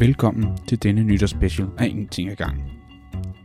[0.00, 2.64] Velkommen til denne nytårsspecial af Ingenting ad gangen.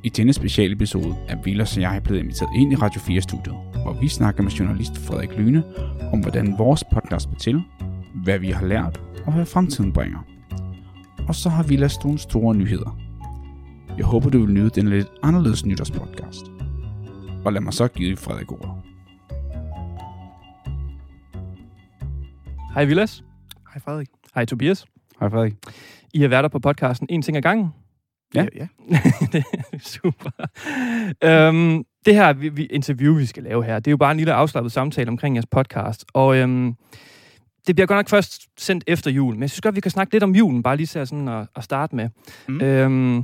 [0.04, 4.08] I denne specialepisode er Vilas og jeg blevet inviteret ind i Radio 4-studiet, hvor vi
[4.08, 5.64] snakker med journalist Frederik Lyne
[6.14, 7.64] om, hvordan vores podcast blev til,
[8.24, 10.20] hvad vi har lært og hvad fremtiden bringer.
[11.28, 12.98] Og så har Vilas nogle store nyheder.
[13.98, 16.46] Jeg håber, du vil nyde den lidt anderledes nytårspodcast.
[17.46, 18.72] Og lad mig så give Frederik ordet.
[22.74, 23.24] Hej Vilas.
[23.74, 24.10] Hej Frederik.
[24.36, 24.86] Hej Tobias.
[25.20, 25.56] Hej Frederik.
[26.16, 27.74] I har været der på podcasten En ting ad gangen.
[28.36, 28.46] Ja.
[28.56, 28.68] ja.
[29.34, 30.30] det er super.
[31.24, 34.18] Øhm, det her vi, vi, interview, vi skal lave her, det er jo bare en
[34.18, 36.06] lille afslappet samtale omkring jeres podcast.
[36.14, 36.76] Og øhm,
[37.68, 40.14] det bliver godt nok først sendt efter jul, men jeg synes godt, vi kan snakke
[40.14, 42.10] lidt om julen, bare lige så sådan at, at starte med.
[42.48, 42.62] Mm.
[42.62, 43.24] Øhm,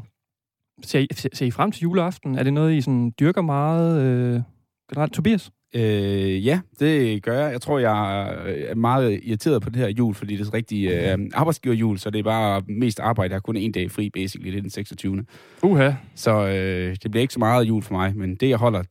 [0.84, 2.38] ser, I, ser, ser I frem til juleaften?
[2.38, 4.42] Er det noget, I sådan dyrker meget øh,
[4.90, 5.14] generelt?
[5.14, 5.52] Tobias?
[5.76, 7.52] Øh, ja, det gør jeg.
[7.52, 11.18] Jeg tror, jeg er meget irriteret på det her jul, fordi det er rigtig øh,
[11.34, 13.32] arbejdsgiverjul, så det er bare mest arbejde.
[13.32, 14.52] Jeg har kun en dag fri, basically.
[14.52, 15.26] Det er den 26.
[15.64, 15.92] Uha.
[16.16, 18.84] Så øh, det bliver ikke så meget jul for mig, men det, jeg holder,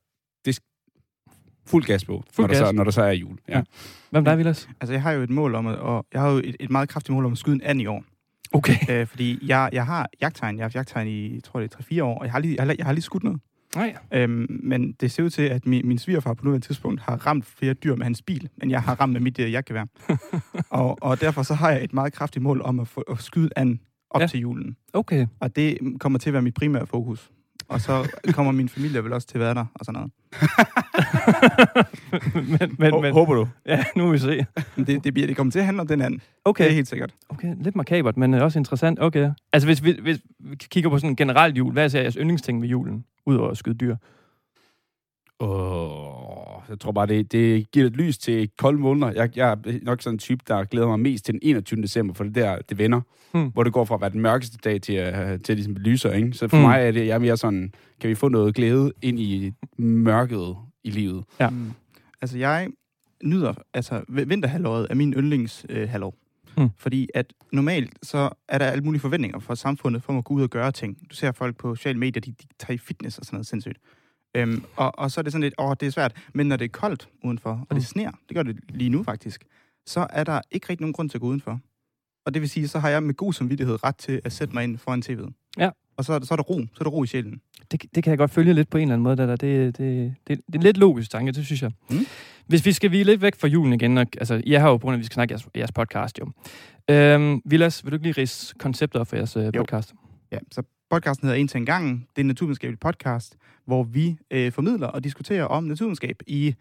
[0.45, 0.61] det er
[1.67, 2.69] fuld gas på, Fuld når, Der gas.
[2.69, 3.39] så, når der så er jul.
[3.49, 3.63] Ja.
[4.11, 4.69] Hvem der er, Vilas?
[4.81, 6.89] Altså, jeg har jo et mål om at, og jeg har jo et, et meget
[6.89, 8.05] kraftigt mål om at skyde en and i år.
[8.53, 8.75] Okay.
[8.91, 10.57] Øh, fordi jeg, jeg har jagttegn.
[10.57, 12.57] Jeg har haft jagttegn i, jeg tror det er 3-4 år, og jeg har lige,
[12.59, 13.41] jeg har, jeg har lige skudt noget.
[13.77, 13.97] Nej.
[14.13, 17.47] Øhm, men det ser ud til, at min, min svigerfar på nuværende tidspunkt har ramt
[17.47, 19.85] flere dyr med hans bil, end jeg har ramt med mit uh, jagtgevær.
[20.81, 23.51] og, og derfor så har jeg et meget kraftigt mål om at, få, at skyde
[23.57, 24.27] an op ja.
[24.27, 24.77] til julen.
[24.93, 25.27] Okay.
[25.41, 27.31] Og det kommer til at være mit primære fokus.
[27.71, 30.13] Og så kommer min familie vel også til at være der, og sådan noget.
[32.61, 33.49] men, men, men, Håber du?
[33.67, 34.47] ja, nu vil vi se.
[34.77, 36.21] Men det, det, bliver, det kommer til at handle om den anden.
[36.45, 36.65] Okay.
[36.65, 37.15] Det er helt sikkert.
[37.29, 39.01] Okay, lidt makabert, men øh, også interessant.
[39.03, 39.31] Okay.
[39.53, 42.15] Altså, hvis vi, hvis vi kigger på sådan en generelt jul, hvad er så jeres
[42.15, 43.97] yndlingsting ved julen, udover at skyde dyr?
[45.41, 49.13] Åh, jeg tror bare, det, det giver lidt lys til kolde måneder.
[49.13, 51.83] Jeg, jeg er nok sådan en type, der glæder mig mest til den 21.
[51.83, 53.01] december, for det der, det vender.
[53.33, 53.49] Hmm.
[53.49, 56.13] Hvor det går fra at være den mørkeste dag til, at til at ligesom lyser,
[56.13, 56.33] ikke?
[56.33, 56.67] Så for Hmm.
[56.67, 60.57] mig er det, jeg er mere sådan, kan vi få noget glæde ind i mørket
[60.85, 61.25] i livet?
[61.41, 61.51] Ja.
[61.51, 61.71] Mm.
[62.23, 62.69] Altså, jeg
[63.25, 66.15] nyder, altså, vinterhalvåret er min yndlingshalvår.
[66.59, 66.63] Øh.
[66.65, 66.71] Mm.
[66.79, 70.43] Fordi at normalt, så er der alle mulige forventninger fra samfundet, for at gå ud
[70.43, 70.97] og gøre ting.
[71.11, 73.79] Du ser folk på sociale medier, de, de tager i fitness og sådan noget sindssygt.
[74.35, 76.13] Øhm, og, og så er det sådan lidt, åh, det er svært.
[76.35, 77.77] Men når det er koldt udenfor, og Mm.
[77.77, 79.45] det sner, det gør det lige nu faktisk,
[79.87, 81.61] så er der ikke rigtig nogen grund til at gå udenfor.
[82.27, 84.65] Og det vil sige, så har jeg med god samvittighed ret til at sætte mig
[84.65, 85.33] ind foran tv'et.
[85.59, 85.71] Ja.
[85.97, 87.41] Og så, er der- så er der ro, så er der ro i sjælen.
[87.71, 89.17] Det, det kan jeg godt følge lidt på en eller anden måde.
[89.17, 89.37] Det, der.
[89.37, 91.71] Det, det, det, det er lidt logisk tanke, det synes jeg.
[91.91, 92.07] Mm.
[92.47, 94.89] Hvis vi skal vige lidt væk fra julen igen, og, altså, jeg har jo på
[94.91, 96.31] at vi skal snakke jeres, jeres podcast jo.
[96.91, 99.95] Øhm, Vilas, vil du ikke lige rise koncepter for jeres øh, podcast?
[100.33, 101.89] Ja, så podcasten hedder En til en gang.
[102.11, 103.37] Det er en naturvidenskabelig podcast,
[103.67, 106.55] hvor vi øh, formidler og diskuterer om naturvidenskab i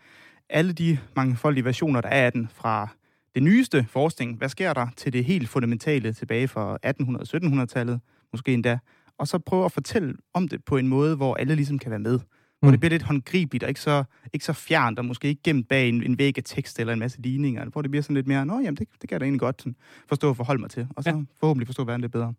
[0.49, 2.87] alle de mangefoldige versioner, der er af den, fra
[3.35, 7.99] det nyeste forskning, hvad sker der, til det helt fundamentale tilbage fra 1800-1700-tallet,
[8.33, 8.77] måske endda,
[9.17, 11.99] og så prøve at fortælle om det på en måde, hvor alle ligesom kan være
[11.99, 12.19] med.
[12.59, 12.71] Hvor Mm.
[12.71, 14.03] det bliver lidt håndgribeligt og ikke så,
[14.33, 16.99] ikke så fjernt, og måske ikke gemt bag en, en væg af tekst eller en
[16.99, 19.25] masse ligninger, hvor det bliver sådan lidt mere, nå jamen, det, det kan jeg da
[19.25, 19.75] egentlig godt sådan,
[20.07, 21.21] forstå og forholde mig til, og så ja.
[21.39, 22.33] forhåbentlig forstå verden lidt bedre.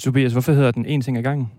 [0.00, 1.50] Tobias, hvorfor hedder den en ting ad gangen?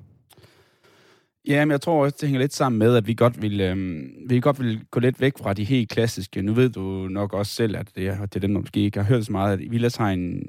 [1.47, 4.09] Ja, men jeg tror også, det hænger lidt sammen med, at vi godt vil, øhm,
[4.27, 6.41] vi godt vil gå lidt væk fra de helt klassiske.
[6.41, 8.99] Nu ved du nok også selv, at det er, det er dem, der måske ikke
[8.99, 10.43] har hørt så meget, at Vilas har en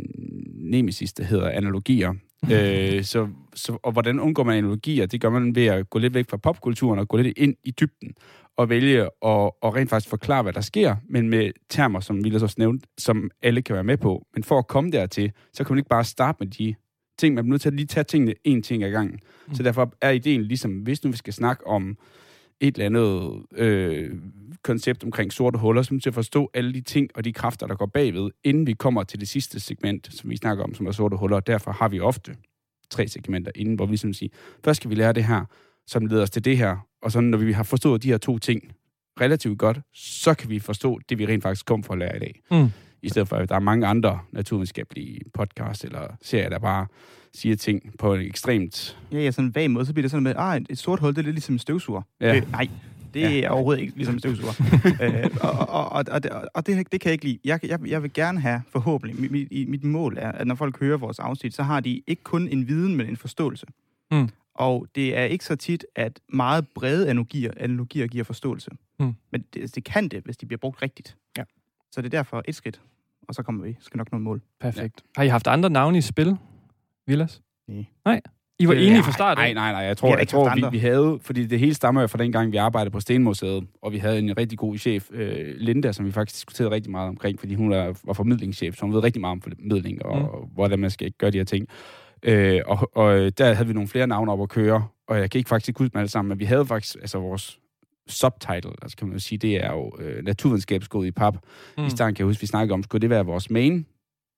[0.54, 2.14] nemesis, der hedder analogier.
[2.52, 5.06] øh, så, så, og hvordan undgår man analogier?
[5.06, 7.70] Det gør man ved at gå lidt væk fra popkulturen og gå lidt ind i
[7.70, 8.12] dybden
[8.56, 12.42] og vælge at og rent faktisk forklare, hvad der sker, men med termer, som Vilas
[12.42, 14.26] også nævnte, som alle kan være med på.
[14.34, 16.74] Men for at komme dertil, så kan man ikke bare starte med de
[17.18, 17.34] ting.
[17.34, 19.20] Man er nødt til at lige tage tingene en ting ad gangen.
[19.48, 19.54] Mm.
[19.54, 21.96] Så derfor er ideen ligesom, hvis nu vi skal snakke om
[22.60, 24.10] et eller andet øh,
[24.62, 27.66] koncept omkring sorte huller, er nødt til at forstå alle de ting og de kræfter,
[27.66, 30.86] der går bagved, inden vi kommer til det sidste segment, som vi snakker om, som
[30.86, 31.40] er sorte huller.
[31.40, 32.34] Derfor har vi ofte
[32.90, 34.30] tre segmenter inden, hvor vi ligesom siger,
[34.64, 35.44] først skal vi lære det her,
[35.86, 38.38] som leder os til det her, og så når vi har forstået de her to
[38.38, 38.72] ting
[39.20, 42.20] relativt godt, så kan vi forstå det, vi rent faktisk kom for at lære i
[42.20, 42.40] dag.
[42.50, 42.68] Mm.
[43.02, 46.86] I stedet for, at der er mange andre naturvidenskabelige podcasts eller serier, der bare
[47.34, 48.98] siger ting på en ekstremt...
[49.12, 51.10] Ja, ja, sådan en vag måde, så bliver det sådan med, ah, et sort hul,
[51.10, 52.02] det er lidt ligesom en støvsuger.
[52.20, 52.36] Ja.
[52.36, 52.68] Øh, nej,
[53.14, 53.40] det Ja.
[53.40, 54.52] er overhovedet ikke ligesom en støvsuger.
[55.02, 57.38] øh, og og, og, og, det, og det, det kan jeg ikke lide.
[57.44, 60.80] Jeg, jeg, jeg vil gerne have, forhåbentlig, mit, mit, mit mål er, at når folk
[60.80, 63.66] hører vores afsnit, så har de ikke kun en viden, men en forståelse.
[64.10, 64.28] Mm.
[64.54, 68.70] Og det er ikke så tit, at meget brede analogier, analogier giver forståelse.
[69.00, 69.12] Mm.
[69.32, 71.16] Men det, det kan det, hvis de bliver brugt rigtigt.
[71.38, 71.42] Ja.
[71.92, 72.80] Så det er derfor et skridt,
[73.28, 73.76] og så kommer vi.
[73.80, 74.42] Skal nok nå et mål.
[74.60, 75.02] Perfekt.
[75.16, 76.36] Har I haft andre navne i spil,
[77.06, 77.42] Vilas?
[77.68, 77.84] Nej.
[78.04, 78.20] Nej.
[78.58, 79.42] I var Øh, enige fra start af?
[79.42, 79.80] Nej, nej, nej.
[79.80, 81.18] Jeg tror, jeg ikke tror vi, vi havde...
[81.22, 84.18] Fordi det hele stammer jo fra den gang, vi arbejdede på Stenmuseet, og vi havde
[84.18, 87.72] en rigtig god chef, øh, Linda, som vi faktisk diskuterede rigtig meget omkring, fordi hun
[87.72, 90.48] er, var formidlingschef, så hun ved rigtig meget om formidling, og mm.
[90.54, 91.66] hvordan man skal gøre de her ting.
[92.22, 95.38] Øh, og, og der havde vi nogle flere navne op at køre, og jeg kan
[95.38, 97.58] ikke faktisk ikke huske dem alle sammen, men vi havde faktisk, altså vores
[98.08, 101.36] subtitle, altså kan man jo sige, det er jo øh, naturvidenskabsgået i pap.
[101.78, 101.86] Mm.
[101.86, 103.86] I starten kan jeg huske, vi snakkede om, skulle det være vores main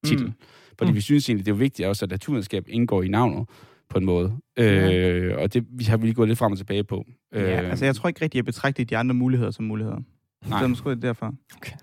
[0.04, 0.26] titel?
[0.26, 0.32] Mm.
[0.78, 0.96] Fordi mm.
[0.96, 3.48] vi synes egentlig, det er vigtigt også, at naturvidenskab indgår i navnet
[3.88, 4.36] på en måde.
[4.58, 7.04] Øh, og det vi har vi lige gået lidt frem og tilbage på.
[7.32, 9.98] Ja, øh, altså jeg tror ikke rigtig, jeg betragter de andre muligheder som muligheder.
[10.48, 10.60] Nej.
[10.60, 11.34] Så måske det derfor.
[11.56, 11.76] Okay.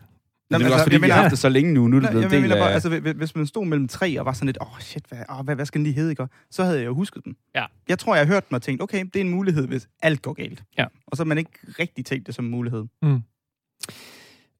[0.51, 1.87] Nå, det er altså, også, fordi vi har haft det så længe nu.
[1.87, 2.57] Nu er det blevet del af...
[2.57, 5.19] Bare, altså, hvis man stod mellem tre og var sådan lidt, åh oh, shit, hvad,
[5.29, 6.27] oh, hvad, hvad skal den lige hedde, ikke?
[6.51, 7.35] så havde jeg jo husket den.
[7.55, 7.65] Ja.
[7.89, 10.21] Jeg tror, jeg har hørt den og tænkt, okay, det er en mulighed, hvis alt
[10.21, 10.63] går galt.
[10.77, 10.85] Ja.
[11.07, 12.85] Og så har man ikke rigtig tænkt det som en mulighed.
[13.01, 13.21] Mm.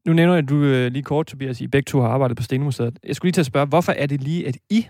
[0.06, 2.44] Nu nævner jeg, at du øh, lige kort, Tobias, I begge to har arbejdet på
[2.44, 3.00] Stenemuseet.
[3.04, 4.88] Jeg skulle lige til at spørge, hvorfor er det lige, at I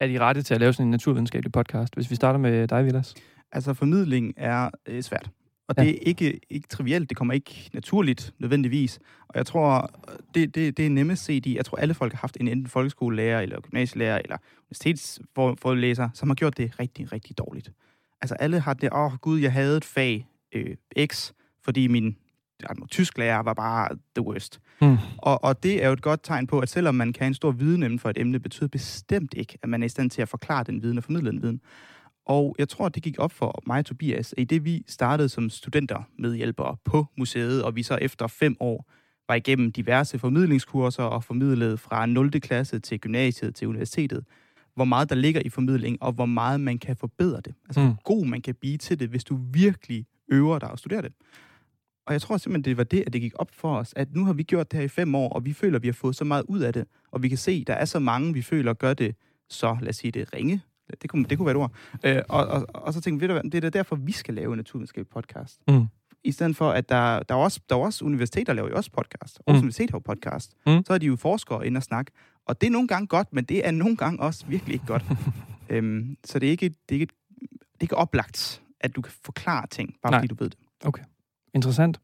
[0.00, 2.84] er de rette til at lave sådan en naturvidenskabelig podcast, hvis vi starter med dig,
[2.84, 3.14] Vilas?
[3.52, 5.30] Altså, formidling er øh, svært.
[5.68, 5.82] Og ja.
[5.82, 8.98] det er ikke, ikke trivielt, det kommer ikke naturligt nødvendigvis.
[9.28, 9.90] Og jeg tror,
[10.34, 12.66] det, det, det er nemmest set i, jeg tror alle folk har haft en enten
[12.66, 17.72] folkeskolelærer, eller gymnasielærer, eller universitetsforelæser, som har gjort det rigtig, rigtig dårligt.
[18.22, 20.76] Altså alle har det, åh oh, gud, jeg havde et fag øh,
[21.06, 21.32] X,
[21.64, 22.16] fordi min
[22.90, 24.60] tysk lærer var bare the worst.
[24.80, 24.96] Mm.
[25.18, 27.50] Og, og det er jo et godt tegn på, at selvom man kan en stor
[27.50, 30.28] viden inden for et emne, betyder bestemt ikke, at man er i stand til at
[30.28, 31.60] forklare den viden og formidle den viden.
[32.26, 35.28] Og jeg tror, det gik op for mig og Tobias, at i det vi startede
[35.28, 38.90] som studenter medhjælpere på museet, og vi så efter fem år
[39.28, 42.30] var igennem diverse formidlingskurser og formidlede fra 0.
[42.30, 44.24] klasse til gymnasiet til universitetet,
[44.74, 47.54] hvor meget der ligger i formidling, og hvor meget man kan forbedre det.
[47.68, 47.86] Altså, mm.
[47.86, 51.12] hvor god man kan blive til det, hvis du virkelig øver dig og studerer det.
[52.06, 54.24] Og jeg tror simpelthen, det var det, at det gik op for os, at nu
[54.24, 56.16] har vi gjort det her i fem år, og vi føler, at vi har fået
[56.16, 58.42] så meget ud af det, og vi kan se, at der er så mange, vi
[58.42, 59.16] føler gør det
[59.48, 60.62] så, lad os sige det, ringe.
[61.02, 61.72] Det kunne, det kunne være et ord.
[62.04, 65.08] Øh, og, og, og, så tænkte vi, det er derfor, vi skal lave en naturvidenskabelig
[65.08, 65.60] podcast.
[65.68, 65.86] Mm.
[66.24, 68.76] I stedet for, at der, der, er også, der er også universiteter, der laver jo
[68.76, 69.40] også podcast.
[69.46, 69.64] Aarhus mm.
[69.64, 70.52] Universitet har jo podcast.
[70.66, 70.84] Mm.
[70.86, 72.12] Så er de jo forskere ind og snakke.
[72.46, 75.04] Og det er nogle gange godt, men det er nogle gange også virkelig ikke godt.
[75.70, 79.12] øhm, så det er, ikke, det, er ikke, det er ikke oplagt, at du kan
[79.24, 80.20] forklare ting, bare Nej.
[80.20, 80.58] fordi du ved det.
[80.84, 81.02] Okay.
[81.54, 82.00] Interessant.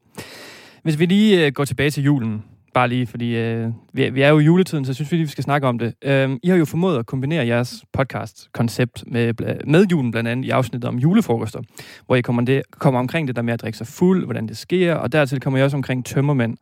[0.82, 2.44] Hvis vi lige øh, går tilbage til julen,
[2.74, 5.26] bare lige, fordi øh, vi, vi er jo i juletiden, så jeg synes vi lige,
[5.26, 5.94] vi skal snakke om det.
[6.04, 9.34] Øh, I har jo formået at kombinere jeres podcast-koncept med,
[9.66, 11.62] med julen, blandt andet i afsnittet om julefrokoster,
[12.06, 14.56] hvor I kommer, det, kommer omkring det der med at drikke sig fuld, hvordan det
[14.56, 16.56] sker, og dertil kommer I også omkring tømmermænd.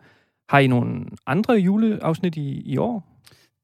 [0.49, 3.23] Har I nogle andre juleafsnit i, i år?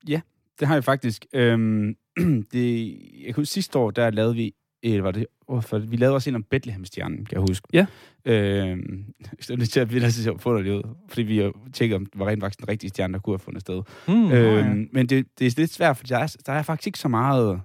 [0.08, 0.20] Ja,
[0.60, 1.26] det har jeg faktisk.
[1.32, 1.94] Øhm,
[2.52, 4.52] det, jeg kunne sidste år, der lavede vi
[4.84, 5.26] øh, var det,
[5.60, 7.68] for vi lavede også en om Bethlehem-stjernen, kan jeg huske.
[7.72, 7.86] Ja.
[8.24, 8.78] Øh,
[9.40, 12.26] så det til at vi lader få det ud, fordi vi tjekkede, om det var
[12.26, 13.82] rent faktisk den rigtige stjerne, der kunne have fundet sted.
[14.08, 14.74] Mm, øh, ja.
[14.92, 17.60] Men det, det er lidt svært, for der er, der er faktisk ikke så meget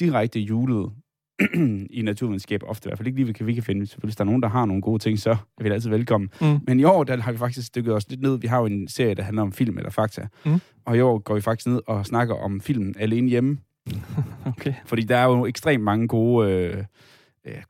[0.00, 0.92] direkte julet
[1.90, 3.86] i naturvidenskab ofte, i hvert fald ikke lige, vi kan, vi kan finde.
[3.86, 6.30] Selvfølgelig, hvis der er nogen, der har nogle gode ting, så er vi altid velkommen.
[6.40, 6.58] Mm.
[6.66, 8.38] Men i år, der har vi faktisk stykket os lidt ned.
[8.38, 10.26] Vi har jo en serie, der handler om film eller fakta.
[10.44, 10.60] Mm.
[10.84, 13.58] Og i år går vi faktisk ned og snakker om filmen Alene Hjemme,
[14.56, 14.74] okay.
[14.86, 16.84] Fordi der er jo ekstremt mange gode, øh,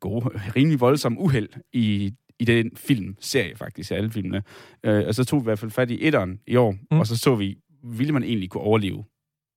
[0.01, 0.25] gode
[0.57, 4.43] rimelig voldsomme uheld i, i den film-serie faktisk, alle filmene.
[4.85, 6.99] Øh, og så tog vi i hvert fald fat i etteren i år, mm.
[6.99, 9.05] og så så vi, ville man egentlig kunne overleve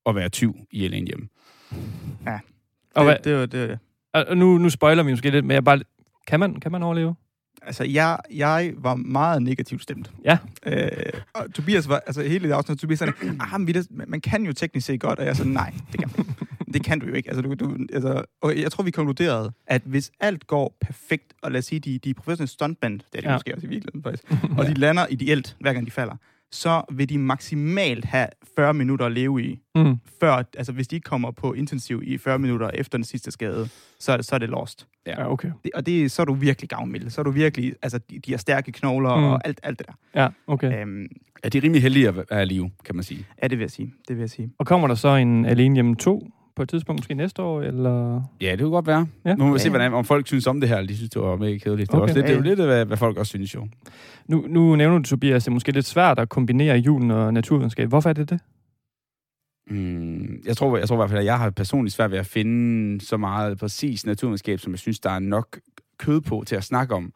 [0.06, 1.28] at være tyv i Alene hjemme.
[2.26, 2.42] Ja, det,
[2.96, 3.80] og hvad, det, var det.
[4.14, 5.80] Og nu, nu spoiler vi måske lidt, men jeg bare,
[6.28, 7.16] kan man, kan man overleve?
[7.62, 10.12] Altså, jeg, jeg var meget negativt stemt.
[10.26, 10.38] Ja.
[10.66, 10.90] Øh,
[11.34, 13.76] og Tobias var, altså hele det afsnit, Tobias sagde, ah, men
[14.08, 16.26] man kan jo teknisk set godt, og jeg sagde, nej, det kan man
[16.74, 17.30] det kan du jo ikke.
[17.30, 21.52] Altså, du, du, altså, og jeg tror, vi konkluderede, at hvis alt går perfekt, og
[21.52, 23.36] lad os sige, de, de professionelle stuntband, det er de ja.
[23.36, 24.24] måske også i virkeligheden faktisk,
[24.58, 26.16] og de lander ideelt, hver gang de falder,
[26.52, 29.96] så vil de maksimalt have 40 minutter at leve i, mm.
[30.20, 33.70] før, altså hvis de ikke kommer på intensiv i 40 minutter efter den sidste skade,
[34.00, 34.88] så, så er det lost.
[35.08, 35.52] Ja, okay.
[35.64, 37.10] Det, og det, så er du virkelig gavmild.
[37.10, 39.24] Så er du virkelig, altså de, de har stærke knogler mm.
[39.24, 40.22] og alt, alt det der.
[40.22, 40.82] Ja, okay.
[40.82, 41.08] Øhm,
[41.44, 43.26] er de rimelig heldige at være i live, kan man sige?
[43.42, 43.94] Ja, det vil jeg sige.
[44.08, 44.52] Det vil jeg sige.
[44.58, 48.22] Og kommer der så en Alene Hjemme 2 på et tidspunkt, måske næste år, eller?
[48.42, 49.08] Ja, det kunne godt være.
[49.26, 49.36] Ja.
[49.36, 49.58] Nu må vi ja.
[49.58, 51.92] se, hvordan, om folk synes om det her, eller de synes, det var mega kedeligt.
[51.92, 52.04] Det, okay.
[52.04, 53.68] også lidt, det er jo lidt, hvad, hvad folk også synes jo.
[54.28, 57.90] Nu, nu nævner du, Tobias, det er måske lidt svært at kombinere julen og naturvidenskab.
[57.90, 58.40] Hvorfor er det det?
[59.70, 62.26] Mm, jeg, tror, jeg tror i hvert fald, at jeg har personligt svært ved at
[62.26, 65.60] finde så meget præcis naturvidenskab, som jeg synes, der er nok
[66.00, 67.14] kød på til at snakke om.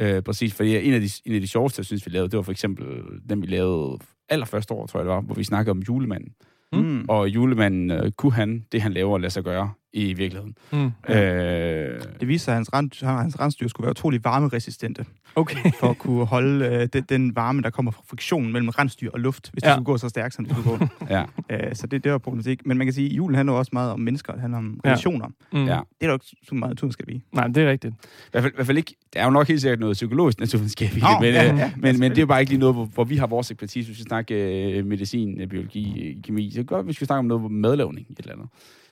[0.00, 2.36] Øh, præcis, fordi en af, de, en af de sjoveste, jeg synes, vi lavede, det
[2.36, 2.86] var for eksempel
[3.28, 6.32] den, vi lavede allerførste år, tror jeg det var, hvor vi snakkede om julemanden.
[6.72, 7.04] Mm.
[7.08, 10.54] Og julemanden, øh, kunne han det, han laver, lade sig gøre i virkeligheden.
[10.72, 10.92] Mm.
[11.14, 15.04] Øh, det viser sig, at hans, rand, hans rensdyr skulle være utrolig varmeresistente.
[15.34, 15.72] Okay.
[15.80, 19.20] For at kunne holde øh, den, den varme, der kommer fra friktionen mellem rensdyr og
[19.20, 19.68] luft, hvis ja.
[19.68, 20.86] det skulle gå så stærkt, som det skulle gå.
[21.10, 21.24] ja.
[21.50, 22.66] øh, så det, det var problematik.
[22.66, 25.28] Men man kan sige, at julen handler også meget om mennesker, det handler om relationer.
[25.52, 25.58] Ja.
[25.58, 25.66] Mm.
[25.66, 25.72] Ja.
[25.72, 27.22] Det er der jo ikke så meget naturvidenskab i.
[27.32, 27.94] Nej, det er rigtigt.
[27.94, 30.40] I hvert fald, i hvert fald ikke, der er jo nok helt sikkert noget psykologisk
[30.40, 32.52] naturvidenskab i det, oh, men, ja, øh, ja, men, men det er jo bare ikke
[32.52, 33.88] lige noget, hvor, hvor vi har vores ekspertise.
[33.88, 34.36] Hvis vi snakker
[34.76, 38.48] øh, medicin, biologi, kemi, så godt, hvis vi snakker om noget madlavning, et eller andet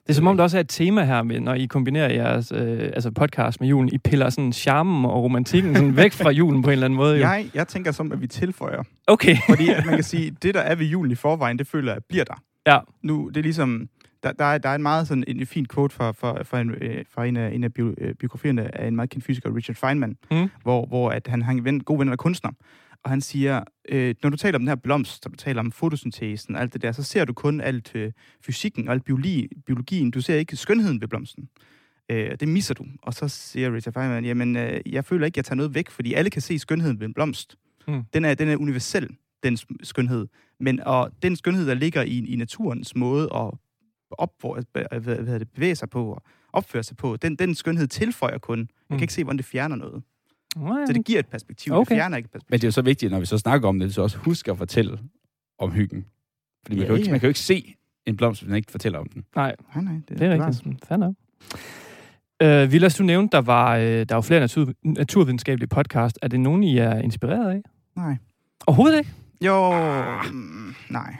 [0.08, 2.52] Det er som om, der også er et tema her, med, når I kombinerer jeres
[2.52, 3.88] øh, altså podcast med julen.
[3.92, 7.14] I piller sådan charmen og romantikken sådan væk fra julen på en eller anden måde.
[7.16, 7.20] Jo.
[7.20, 8.82] Jeg, jeg tænker som, at vi tilføjer.
[9.06, 9.36] Okay.
[9.48, 12.02] Fordi at man kan sige, det der er ved julen i forvejen, det føler jeg
[12.08, 12.42] bliver der.
[12.66, 12.78] Ja.
[13.02, 13.88] Nu, det er ligesom,
[14.22, 16.60] der, der, er, der er en meget sådan en, en fin quote fra, fra, fra,
[16.60, 19.76] en, øh, fra en af, en af øh, biografierne af en meget kendt fysiker, Richard
[19.76, 20.48] Feynman, Mm.
[20.62, 22.50] hvor, hvor at han har en ven, god ven, er kunstner.
[23.08, 25.72] Og han siger, øh, når du taler om den her blomst, og du taler om
[25.72, 29.48] fotosyntesen og alt det der, så ser du kun alt øh, fysikken og alt biologi,
[29.66, 30.10] biologien.
[30.10, 31.48] Du ser ikke skønheden ved blomsten.
[32.10, 32.86] Øh, det misser du.
[33.02, 36.14] Og så siger Richard Feynman, jamen, øh, jeg føler ikke, jeg tager noget væk, fordi
[36.14, 37.56] alle kan se skønheden ved en blomst.
[37.88, 38.02] Mm.
[38.12, 39.08] Den, er, den er universel,
[39.42, 40.26] den skønhed.
[40.60, 43.50] Men og den skønhed, der ligger i, i naturens måde at
[44.10, 44.32] op,
[44.72, 46.22] hvad, hvad hedder det, bevæge sig på og
[46.52, 48.58] opføre sig på, den, den skønhed tilføjer kun.
[48.58, 50.02] Jeg kan ikke se, hvordan det fjerner noget.
[50.56, 51.72] Nej, Så det giver et perspektiv.
[51.72, 51.80] Okay.
[51.80, 52.50] Det fjerner ikke et perspektiv.
[52.50, 54.50] Men det er jo så vigtigt, når vi så snakker om det, så også huske
[54.50, 54.98] at fortælle
[55.58, 56.04] om hyggen.
[56.66, 57.10] Fordi man, Ja, kan jo ikke, ja.
[57.12, 57.74] man kan jo ikke se
[58.06, 59.24] en blomst, hvis man ikke fortæller om den.
[59.36, 60.86] nej, Nej, nej, det, det er rigtigt.
[60.88, 61.14] Fair nok.
[62.42, 66.18] Øh, Vilas, du nævnte, der var, øh, der var flere natur, naturvidenskabelige podcast.
[66.22, 67.62] Er det nogen, I er inspireret af?
[67.96, 68.16] Nej.
[68.66, 69.10] Overhovedet ikke?
[69.44, 69.72] Jo,
[70.32, 71.16] mm, nej.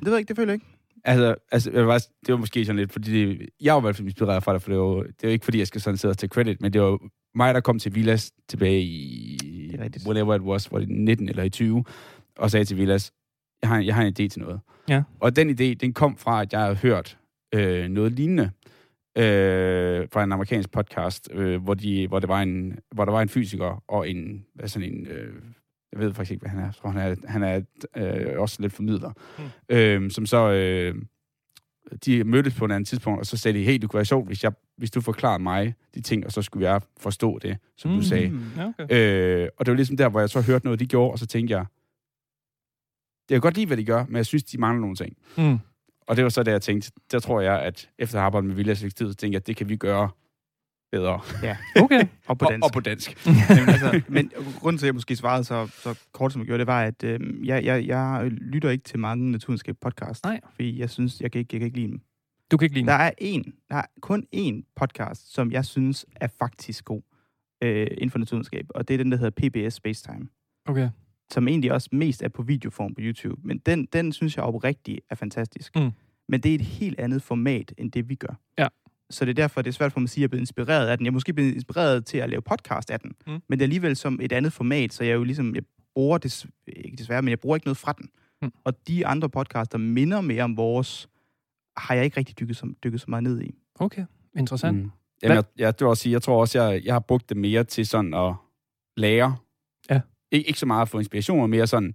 [0.00, 0.66] Det ved jeg ikke, det føler jeg ikke.
[1.04, 3.96] Altså, altså jeg faktisk, det var måske sådan lidt, fordi det, jeg var i hvert
[3.96, 5.96] fald inspireret fra det, for det var, det er jo ikke, fordi jeg skal sådan
[5.96, 6.98] sidde og tage credit, men det var jo
[7.36, 9.38] mig, der kom til Villas tilbage i,
[9.72, 10.06] Det er rigtigt.
[10.06, 11.84] whatever it was, var det 19 eller i 20,
[12.38, 13.12] og sagde til Villas,
[13.62, 14.60] jeg har, jeg har en idé til noget.
[14.88, 15.02] Ja.
[15.20, 17.18] Og den idé, den kom fra, at jeg havde hørt
[17.54, 18.50] øh, noget lignende
[19.18, 23.22] øh, fra en amerikansk podcast, øh, hvor, de, hvor, det var en, hvor der var
[23.22, 25.34] en fysiker og en, sådan en, øh,
[25.92, 26.64] jeg ved faktisk ikke, hvad han er.
[26.64, 27.60] Jeg tror, han er, han er
[27.96, 29.12] øh, også lidt formidler.
[29.38, 29.76] Mm.
[29.76, 30.94] Øh, som så, øh,
[32.04, 34.26] de mødtes på et andet tidspunkt, og så sagde de, hey, det kunne være sjovt,
[34.26, 37.90] hvis, jeg, hvis du forklarer mig de ting, og så skulle jeg forstå det, som
[37.90, 37.96] Mm.
[37.96, 38.28] du sagde.
[38.28, 38.40] Mm.
[38.56, 39.42] Ja, okay.
[39.42, 41.26] Øh, og det var ligesom der, hvor jeg så hørte noget, de gjorde, og så
[41.26, 41.66] tænkte jeg,
[43.28, 45.16] det er godt lide, hvad de gør, men jeg synes, de mangler nogle ting.
[45.38, 45.58] Mm.
[46.06, 48.48] Og det var så det, jeg tænkte, der tror jeg, at efter at have arbejdet
[48.48, 50.08] med Villas så tænkte jeg, at det kan vi gøre
[50.96, 51.20] bedre.
[51.82, 52.06] Okay.
[52.26, 52.64] Og på Og, dansk.
[52.64, 53.26] og på dansk.
[53.50, 56.58] Jamen, altså, men grunden til, at jeg måske svarede så, så kort, som jeg gjorde,
[56.58, 60.24] det var, at øh, jeg, jeg, jeg lytter ikke til mange naturvidenskab podcast.
[60.24, 60.40] Nej.
[60.54, 62.00] Fordi jeg synes, jeg kan ikke, jeg kan ikke lide dem.
[62.50, 66.06] Du kan ikke lide Der er en, der er kun én podcast, som jeg synes
[66.16, 67.02] er faktisk god
[67.62, 70.28] øh, inden for naturvidenskab, og det er den, der hedder PBS Spacetime,
[70.68, 70.88] Okay.
[71.30, 73.40] som egentlig også mest er på videoform på YouTube.
[73.44, 75.76] Men den, den synes jeg oprigtigt er fantastisk.
[75.76, 75.90] Mm.
[76.28, 78.40] Men det er et helt andet format, end det vi gør.
[78.58, 78.66] Ja.
[79.10, 80.42] Så det er derfor, det er svært for mig at sige, at jeg er blevet
[80.42, 81.04] inspireret af den.
[81.06, 83.12] Jeg er måske blevet inspireret til at lave podcast af den.
[83.26, 83.32] Mm.
[83.48, 85.62] Men det er alligevel som et andet format, så jeg er jo ligesom, jeg
[85.94, 88.08] bruger det, ikke desværre, men jeg bruger ikke noget fra den.
[88.42, 88.52] Mm.
[88.64, 91.08] Og de andre podcaster minder mere om vores,
[91.76, 93.54] har jeg ikke rigtig dykket så, dykket så meget ned i.
[93.74, 94.04] Okay.
[94.38, 94.76] Interessant.
[94.76, 94.90] Mm.
[95.22, 97.36] Jamen, jeg, jeg, det vil også sige, jeg tror også, jeg, jeg har brugt det
[97.36, 98.34] mere til sådan at
[98.96, 99.36] lære.
[99.90, 100.00] Ja.
[100.34, 101.94] Ik- ikke så meget for inspiration, men mere sådan,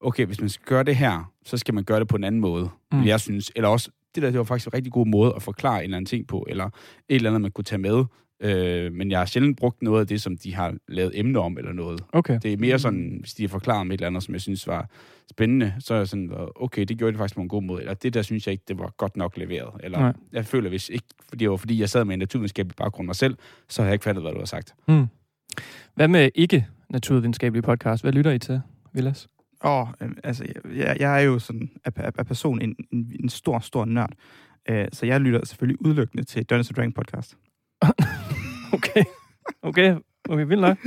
[0.00, 2.40] okay, hvis man skal gøre det her, så skal man gøre det på en anden
[2.40, 3.04] måde, mm.
[3.04, 3.52] jeg synes.
[3.56, 5.96] Eller også, det der det var faktisk en rigtig god måde at forklare en eller
[5.96, 8.04] anden ting på, eller et eller andet, man kunne tage med.
[8.42, 11.58] Øh, men jeg har sjældent brugt noget af det, som de har lavet emne om,
[11.58, 12.04] eller noget.
[12.12, 12.38] Okay.
[12.42, 14.66] Det er mere sådan, hvis de har forklaret om et eller andet, som jeg synes
[14.66, 14.88] var
[15.30, 17.94] spændende, så er jeg sådan, okay, det gjorde det faktisk på en god måde, eller
[17.94, 19.80] det der synes jeg ikke, det var godt nok leveret.
[19.84, 20.12] Eller Nej.
[20.32, 23.16] jeg føler, hvis ikke, fordi det var fordi, jeg sad med en naturvidenskabelig baggrund mig
[23.16, 23.36] selv,
[23.68, 24.74] så har jeg ikke fattet, hvad du har sagt.
[24.88, 25.06] Mm.
[25.94, 28.02] Hvad med ikke naturvidenskabelige podcast?
[28.04, 28.60] Hvad lytter I til,
[28.92, 29.28] Vilas?
[29.60, 33.28] Og øh, altså, jeg, jeg er jo sådan af, af, af person en, en, en
[33.28, 34.10] stor, stor nørd.
[34.68, 37.36] Øh, så jeg lytter selvfølgelig udelukkende til Dungeons Dragon podcast.
[38.72, 39.04] Okay.
[39.62, 39.96] Okay.
[40.28, 40.78] Okay, vildt nok.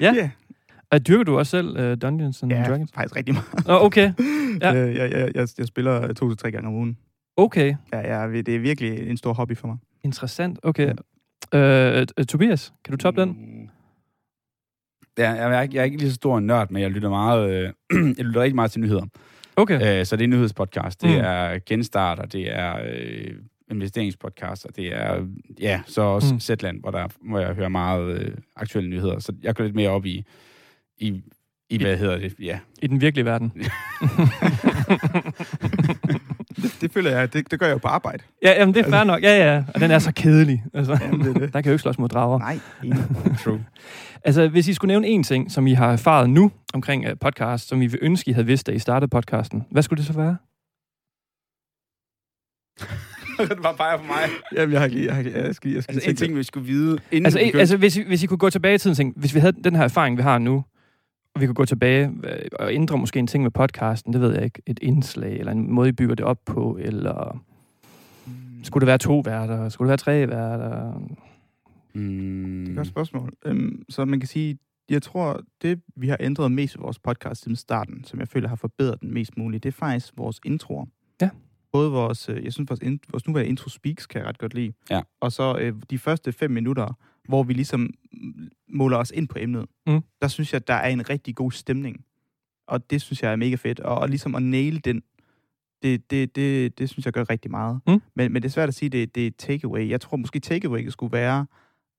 [0.00, 0.14] Ja.
[0.16, 0.30] Yeah.
[0.90, 2.92] Og dyrker du også selv uh, Dungeons and Ja, Dragons?
[2.94, 3.68] faktisk rigtig meget.
[3.68, 4.12] Åh, okay.
[4.62, 4.72] Ja.
[4.74, 4.74] Ja.
[4.74, 6.98] Øh, jeg, jeg, jeg, jeg spiller to til tre gange om ugen.
[7.36, 7.74] Okay.
[7.92, 9.76] Ja, ja, det er virkelig en stor hobby for mig.
[10.04, 10.58] Interessant.
[10.62, 10.92] Okay.
[11.54, 13.28] Uh, uh, Tobias, kan du toppe den?
[13.28, 13.62] Mm.
[13.62, 13.68] Ja,
[15.18, 17.50] jeg, er ikke, jeg er ikke lige så stor en nørd, men jeg lytter meget,
[17.50, 17.72] øh,
[18.18, 19.06] jeg lytter rigtig meget til nyheder.
[19.56, 20.00] Okay.
[20.00, 21.16] Øh, så det er en nyhedspodcast, det Mm.
[21.16, 23.34] er genstart, og det er øh,
[23.70, 25.26] investeringspodcast, og det er,
[25.60, 26.40] ja, så også Mm.
[26.40, 29.18] Zetland, hvor, der, hvor jeg hører meget øh, aktuelle nyheder.
[29.18, 30.24] Så jeg går lidt mere op i,
[30.98, 31.22] i,
[31.70, 32.58] i hvad hedder det, ja.
[32.82, 33.52] I den virkelige verden.
[36.80, 38.22] Det, det føler jeg, det, det gør jeg jo på arbejde.
[38.42, 39.22] ja, jamen det er fair nok.
[39.22, 39.64] Ja, ja.
[39.74, 40.64] Og den er så kedelig.
[40.74, 41.52] Altså, Jamen, det er det.
[41.54, 42.38] der kan jo ikke slås mod drager.
[42.38, 42.58] Nej.
[43.44, 43.64] True.
[44.24, 47.68] Altså, hvis I skulle nævne en ting, som I har erfaret nu omkring uh, podcast,
[47.68, 50.12] som I vil ønske, I havde vidst, da I startede podcasten, hvad skulle det så
[50.12, 50.36] være?
[53.48, 54.22] det var bare for mig.
[54.56, 56.42] Jamen, jeg har ikke, jeg, har, ikke- jeg skal, jeg skal Altså en ting, vi
[56.42, 58.78] skulle vide, inden Altså, vi begyndte- altså hvis, I, hvis I kunne gå tilbage i
[58.78, 60.64] tiden og tænke, hvis vi havde den her erfaring, vi har nu,
[61.40, 64.34] og vi kunne gå tilbage øh, og ændre måske en ting med podcasten, det ved
[64.34, 67.42] jeg ikke, et indslag, eller en måde, I bygger det op på, eller
[68.62, 70.92] skulle det være to værter, skulle det være tre værter?
[71.94, 72.58] Mm.
[72.60, 73.32] Det er et godt spørgsmål.
[73.44, 74.58] Øhm, så man kan sige,
[74.90, 78.48] jeg tror, det vi har ændret mest i vores podcast siden starten, som jeg føler
[78.48, 80.86] har forbedret den mest muligt, det er faktisk vores introer.
[81.22, 81.30] Ja.
[81.72, 82.80] både vores, øh, jeg synes vores,
[83.10, 85.00] vores nuværende intro speaks kan jeg ret godt lide, Ja.
[85.20, 86.96] og så øh, de første fem minutter,
[87.28, 87.90] hvor vi ligesom
[88.68, 90.00] måler os ind på emnet, Mm.
[90.22, 92.04] der synes jeg, at der er en rigtig god stemning.
[92.68, 93.80] Og det synes jeg er mega fedt.
[93.80, 95.02] Og, og ligesom at nail den,
[95.82, 97.80] det, det, det, det synes jeg gør rigtig meget.
[97.86, 98.00] Mm.
[98.16, 99.88] Men, men det er svært at sige, det, det er takeaway.
[99.88, 101.46] Jeg tror måske takeaway skulle være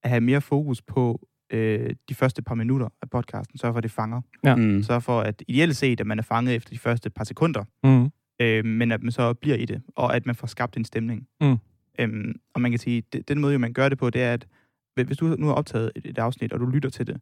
[0.02, 3.58] at have mere fokus på øh, de første par minutter af podcasten.
[3.58, 4.20] Sørg for, at det fanger.
[4.44, 4.54] Ja.
[4.54, 4.82] Mm.
[4.82, 8.10] Sørg for, at ideelt set, at man er fanget efter de første par sekunder Mm.
[8.40, 11.26] øh, men at man så bliver i det, og at man får skabt en stemning.
[11.40, 11.56] Mm.
[11.98, 14.32] Øhm, og man kan sige, det, den måde, jo, man gør det på, det er,
[14.32, 14.46] at
[14.94, 17.16] hvis du nu har optaget et, et afsnit, og du lytter til det,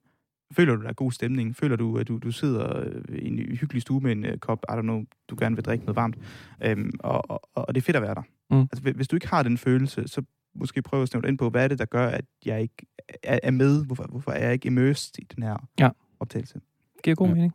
[0.52, 1.56] føler du, der er god stemning?
[1.56, 4.64] Føler du, at du, du sidder øh, i en hyggelig stue med en uh, kop,
[4.68, 6.16] I don't know, du gerne vil drikke noget varmt,
[6.64, 8.22] øhm, og, og, og det er fedt at være der.
[8.50, 8.60] Mm.
[8.60, 10.22] Altså, hvis- du ikke har den følelse, så
[10.54, 12.86] måske prøve at snævre ind på, hvad er det, der gør, at jeg ikke
[13.22, 13.84] er, er med?
[13.86, 15.88] Hvorfor, hvorfor er jeg ikke immersed i den her Ja.
[16.20, 16.60] optagelse?
[17.04, 17.34] Giver god Ja.
[17.34, 17.52] mening.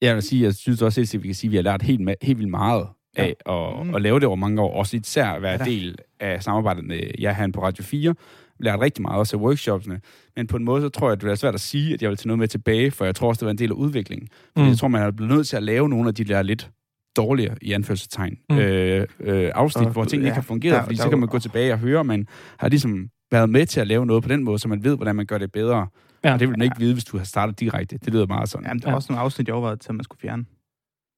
[0.00, 1.82] Jeg vil sige, jeg synes også helt sikkert, vi kan sige, at vi har lært
[1.82, 2.86] helt, helt vildt meget
[3.16, 3.94] af at, Mm.
[3.94, 4.74] at lave det over mange år.
[4.78, 8.14] Også især at være Ja del af samarbejdet med jer herinde på Radio 4.
[8.58, 10.00] Lært rigtig meget også af workshopsene.
[10.36, 12.10] Men på en måde, så tror jeg, at det er svært at sige, at jeg
[12.10, 14.28] vil tage noget med tilbage, for jeg tror også, det var en del af udviklingen.
[14.52, 14.68] Fordi Mm.
[14.68, 16.70] jeg tror, man er blevet nødt til at lave nogle af de der lidt
[17.16, 18.58] dårligere, i anførselstegn, Mm.
[18.58, 21.18] øh, øh, afsnit, Og- hvor tingene ja, ikke har fungeret, der- fordi der så kan
[21.18, 22.26] man gå tilbage og høre, man
[22.58, 25.16] har ligesom været med til at lave noget på den måde, så man ved, hvordan
[25.16, 25.76] man gør det bedre.
[25.78, 26.28] Ja.
[26.28, 26.34] Ja.
[26.34, 27.98] Og det vil man ikke vide, hvis du har startet direkte.
[28.04, 28.66] Det lyder meget sådan.
[28.66, 28.96] Jamen, der er Ja.
[28.96, 30.44] også nogle afsnit, jeg overvejede til, at man skulle fjerne.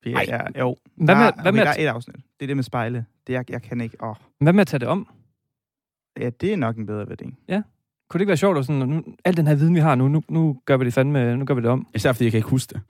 [0.06, 2.16] Jeg, jeg, jo, Hvad der, med, er- hvad, med der er et afsnit.
[2.16, 3.04] Det er det med spejle.
[3.26, 3.96] Det jeg, jeg kan ikke.
[4.04, 5.06] Åh, hvad med at tage det om?
[6.18, 7.24] Ja, det er nok en bedre værdi.
[8.10, 10.08] Kunne det ikke være sjovt, at sådan, nu, al den her viden, vi har nu,
[10.08, 11.86] nu, nu gør vi det fandme, nu gør vi det om.
[11.94, 12.80] Især fordi jeg kan ikke huske det.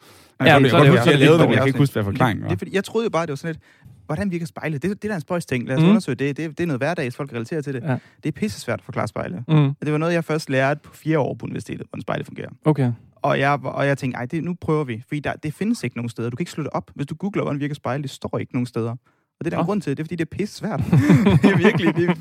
[0.40, 1.66] Ja, jeg, men jeg, så jeg, er det jo- jeg, jeg vildt men jeg kan
[1.66, 2.48] ikke huske, hvad forklaringen Det, var.
[2.50, 3.62] det, fordi, jeg troede jo bare, det var sådan lidt,
[4.06, 4.78] hvordan virker spejle?
[4.78, 5.66] Det, det er en spøjs ting.
[5.68, 5.84] Lad os Mm.
[5.84, 5.88] mm.
[5.90, 6.36] undersøge det.
[6.36, 6.50] det.
[6.58, 7.82] Det er noget hverdags, folk relaterer til det.
[7.82, 7.96] Ja.
[8.22, 9.44] Det er pisse svært at forklare spejle.
[9.48, 9.74] Mm.
[9.84, 12.48] Det var noget, jeg først lærte på fire år på universitetet, hvordan spejle fungerer.
[12.64, 12.92] Okay.
[13.22, 15.02] Og jeg, og jeg tænkte, ej, det, nu prøver vi.
[15.08, 16.30] Fordi der, det findes ikke nogen steder.
[16.30, 16.90] Du kan ikke slå det op.
[16.94, 18.96] Hvis du googler, hvordan virker spejle, det står ikke nogen steder.
[19.40, 19.60] Og det er der Nå.
[19.62, 20.80] en grund til, det er fordi, det er pisse svært.
[21.42, 22.14] det, er virkelig, det, er,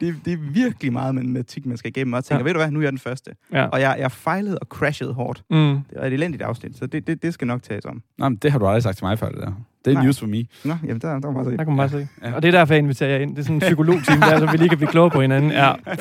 [0.00, 2.12] det, er, det er virkelig meget matematik, man skal igennem.
[2.12, 2.38] Og jeg tænker, Ja.
[2.38, 2.44] ja.
[2.44, 3.30] ved du hvad, nu er jeg den første.
[3.52, 3.64] Ja.
[3.66, 5.42] Og jeg, jeg fejlede og crashede hårdt.
[5.50, 5.56] Mm.
[5.56, 8.02] Det var et elendigt afsnit, så det, det, det skal nok tages om.
[8.18, 9.52] Nå, men det har du aldrig sagt til mig før, det der.
[9.84, 10.04] Det er Nej.
[10.04, 10.44] news for me.
[10.64, 12.08] Nå, jamen, der, der var meget Der kan man bare se.
[12.22, 12.32] Ja.
[12.34, 13.30] Og det er derfor, jeg inviterer jer ind.
[13.30, 15.50] Det er sådan en psykologteam, der, så vi lige kan blive klogere på hinanden.
[15.50, 15.72] Ja.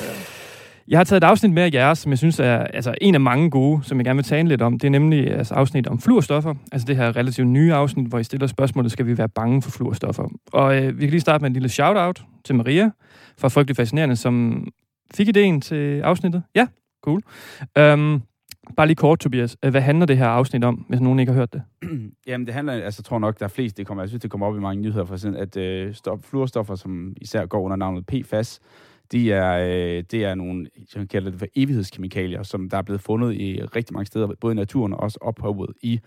[0.88, 3.22] Jeg har taget et afsnit med af jeres, som jeg synes er altså, en af
[3.22, 4.80] mange gode, som jeg gerne vil tale lidt om.
[4.80, 6.54] Det er nemlig altså, afsnit om fluorstoffer.
[6.72, 9.72] Altså det her relativt nye afsnit, hvor I stiller spørgsmålet, skal vi være bange for
[9.72, 10.30] fluorstoffer?
[10.54, 12.92] Og øh, vi kan lige starte med en lille shout-out til Maria
[13.38, 14.66] fra Frygtelig Fascinerende, som
[15.14, 16.44] fik ideen til afsnittet.
[16.56, 16.68] Ja,
[17.04, 17.22] cool.
[17.78, 18.22] Øhm,
[18.78, 19.58] bare lige kort, Tobias.
[19.66, 21.62] Øh, hvad handler det her afsnit om, hvis nogen ikke har hørt det?
[22.28, 24.32] Jamen, det handler, altså, jeg tror nok, der er flest, det kommer, jeg synes, det
[24.32, 27.78] kommer op i mange nyheder for sådan, at øh, stop, fluorstoffer, som især går under
[27.78, 28.60] navnet PFAS,
[29.14, 29.54] de er,
[29.98, 33.62] øh, det er nogle, jeg kalder det for evighedskemikalier, som der er blevet fundet i
[33.64, 36.00] rigtig mange steder, både i naturen og også ophobet i,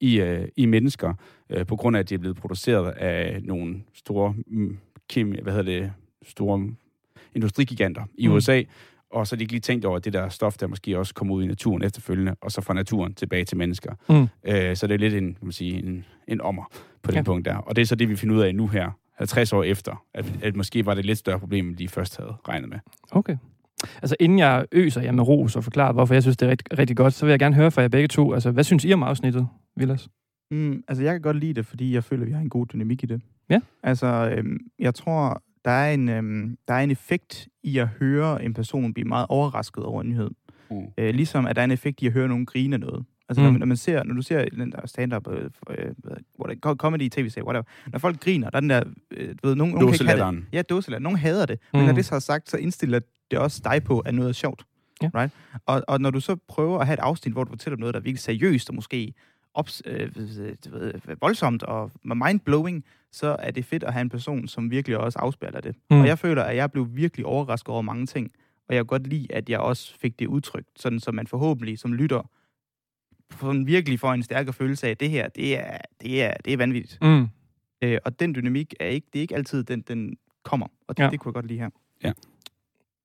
[0.00, 1.14] i, øh, i mennesker,
[1.50, 5.52] øh, på grund af, at de er blevet produceret af nogle store, mm, kemi, hvad
[5.52, 5.92] hedder det,
[6.26, 6.68] store
[7.34, 8.34] industrigiganter i Mm.
[8.34, 8.62] USA,
[9.10, 11.14] og så har de ikke lige tænkt over, at det der stof, der måske også
[11.14, 13.92] kommer ud i naturen efterfølgende, og så fra naturen tilbage til mennesker.
[14.08, 14.28] Mm.
[14.52, 16.64] Øh, så det er lidt en, kan man sige, en, en ommer
[17.02, 17.18] på det Ja.
[17.18, 17.22] ja.
[17.22, 17.56] punkt der.
[17.56, 18.90] Og det er så det, vi finder ud af nu her,
[19.22, 22.16] 50 år efter, at, at måske var det et lidt større problem, end de først
[22.16, 22.78] havde regnet med.
[23.10, 23.36] Okay.
[24.02, 26.78] Altså inden jeg øser jer med ros og forklarer, hvorfor jeg synes, det er rigtig,
[26.78, 28.32] rigtig godt, så vil jeg gerne høre fra jer begge to.
[28.32, 30.08] Altså, hvad synes I om afsnittet, Vilas?
[30.50, 32.66] Mm, altså, jeg kan godt lide det, fordi jeg føler, at vi har en god
[32.66, 33.20] dynamik i det.
[33.50, 33.60] Ja.
[33.82, 34.06] Altså,
[34.36, 38.54] øhm, jeg tror, der er, en, øhm, der er en effekt i at høre en
[38.54, 40.30] person blive meget overrasket over en nyhed.
[40.70, 40.82] Mm.
[40.98, 43.04] Øh, ligesom at der er en effekt i at høre nogen grine noget.
[43.32, 43.46] Altså, Mm.
[43.46, 43.52] mm.
[43.52, 47.44] når, man, når, man ser, når du ser den der stand-up, øh, øh, comedy, tv-serie,
[47.46, 49.92] whatever, når folk griner, der er den der, øh, du ved, nogen, nogen kan ikke
[49.92, 49.98] det.
[49.98, 50.48] Dåselatteren.
[50.52, 51.02] Ja, dåselatter.
[51.02, 51.58] Nogen hader det.
[51.72, 51.86] Men Mm.
[51.86, 54.64] når det så er sagt, så indstiller det også dig på, at noget er sjovt.
[55.02, 55.10] Ja.
[55.14, 55.32] Right?
[55.66, 58.00] Og, og når du så prøver at have et afsnit, hvor du fortæller noget, der
[58.00, 59.14] er virkelig seriøst og måske
[59.54, 64.70] ops, øh, ved, voldsomt og mind-blowing, så er det fedt at have en person, som
[64.70, 65.74] virkelig også afspiller det.
[65.90, 65.96] Mm.
[65.96, 66.00] Mm.
[66.02, 68.30] Og jeg føler, at jeg blev virkelig overrasket over mange ting.
[68.68, 71.78] Og jeg kan godt lide, at jeg også fik det udtrykt, sådan så man forhåbentlig
[71.78, 72.30] som lytter
[73.40, 76.52] sådan virkelig får en stærkere følelse af, at det her, det er, det er, det
[76.52, 76.98] er vanvittigt.
[77.02, 77.26] Mm.
[77.82, 80.66] Øh, og den dynamik er ikke, det er ikke altid, den, den kommer.
[80.88, 81.04] Og det, Ja.
[81.04, 81.10] ja.
[81.10, 81.68] det kunne jeg godt lide her.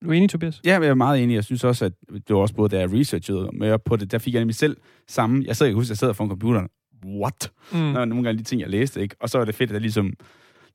[0.04, 0.62] Du er enig, Tobias?
[0.66, 1.36] Ja, jeg er meget enig.
[1.36, 4.18] Jeg synes også, at det var også både, da jeg researchede med på det, der
[4.18, 5.44] fik jeg nemlig selv samme.
[5.48, 6.68] Jeg sad, jeg kan huske, jeg sad foran computeren.
[7.06, 7.52] What?
[7.72, 7.78] Mm.
[7.80, 7.84] Mm.
[7.84, 9.16] Nogle gange de ting, jeg læste, ikke?
[9.20, 10.14] Og så var det fedt, at jeg ligesom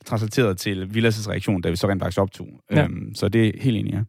[0.04, 2.48] translaterede til Villas' reaktion, da vi så rent faktisk optog.
[2.70, 2.76] Ja.
[2.80, 2.84] Ja.
[2.84, 4.02] Øhm, så det er helt enig, ja.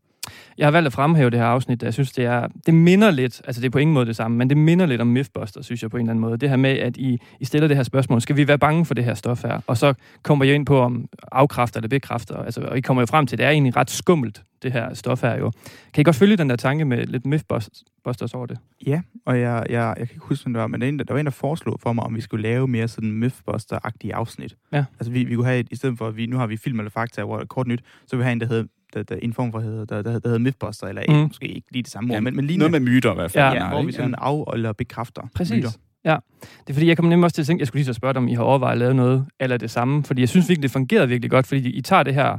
[0.58, 3.12] Jeg har valgt at fremhæve det her afsnit, da jeg synes, det er, det minder
[3.12, 5.62] lidt, altså det er på ingen måde det samme, men det minder lidt om Mythbuster,
[5.62, 6.38] synes jeg på en eller anden måde.
[6.38, 8.94] Det her med, at I, I stiller det her spørgsmål, skal vi være bange for
[8.94, 9.60] det her stof her?
[9.68, 9.94] Og så
[10.24, 13.36] kommer jeg ind på, om afkræfter eller bekræfter, altså, og I kommer jo frem til,
[13.36, 15.52] at det er egentlig ret skummelt, det her stof her jo.
[15.94, 18.58] Kan I godt følge den der tanke med lidt Mythbusters over det?
[18.88, 21.00] Ja, og jeg, jeg, jeg kan ikke huske, hvem det var, men der, var en,
[21.00, 24.12] der, der var en, der foreslog for mig, om vi skulle lave mere sådan Mythbuster-agtige
[24.14, 24.56] afsnit.
[24.72, 24.86] Ja.
[25.00, 26.80] Altså vi, vi kunne have, et, i stedet for, at vi, nu har vi film
[26.80, 29.16] eller fakta, hvor det er kort nyt, så vi have en, der hedder der, der,
[29.16, 31.16] en form for, der, der, der hedder Mythbuster, eller Mm.
[31.16, 33.32] måske ikke lige det samme ord, Ja, men, men lige Noget med myter i hvert
[33.32, 33.54] fald.
[33.56, 35.56] Ja, ja, hvor vi sådan af eller bekræfter Præcis.
[35.58, 35.70] myter.
[36.06, 37.94] Ja, det er fordi, jeg kommer nemlig også til at tænke, jeg skulle lige så
[37.94, 40.50] spørge dig, om I har overvejet at lave noget eller det samme, fordi jeg synes
[40.50, 42.38] virkelig, det fungerede virkelig godt, fordi I tager det her,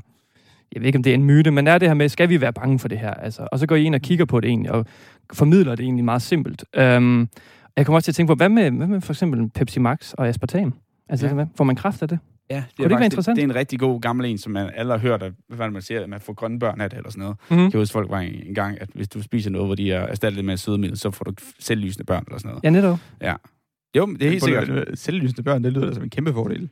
[0.72, 2.40] jeg ved ikke, om det er en myte, men er det her med, skal vi
[2.40, 3.10] være bange for det her?
[3.14, 4.86] Altså, og så går I ind og kigger på det egentlig, og
[5.32, 6.64] formidler det egentlig meget simpelt.
[6.78, 7.28] Um,
[7.76, 10.12] jeg kommer også til at tænke på, hvad med, hvad med for eksempel Pepsi Max
[10.12, 10.74] og aspartam?
[11.08, 11.36] Altså, Ja.
[11.36, 11.46] ja.
[11.56, 12.18] får man kraft af det?
[12.50, 13.36] Ja, det, det ikke være faktisk- interessant?
[13.36, 15.72] Det er en rigtig god gammel en, som man alle har hørt, at, hvad det,
[15.72, 17.36] man siger, at man får grønne børn af det, eller sådan noget.
[17.50, 17.62] Mm-hmm.
[17.62, 19.92] Jeg kan huske, folk var en, en gang, at hvis du spiser noget, hvor de
[19.92, 22.64] er erstattet med sødemiddel, så får du selvlysende børn, eller sådan noget.
[22.64, 22.98] Ja, netop.
[23.96, 24.98] Jo, men det er helt sikkert.
[24.98, 26.60] Selvlysende børn, det lyder da som en kæmpe fordel.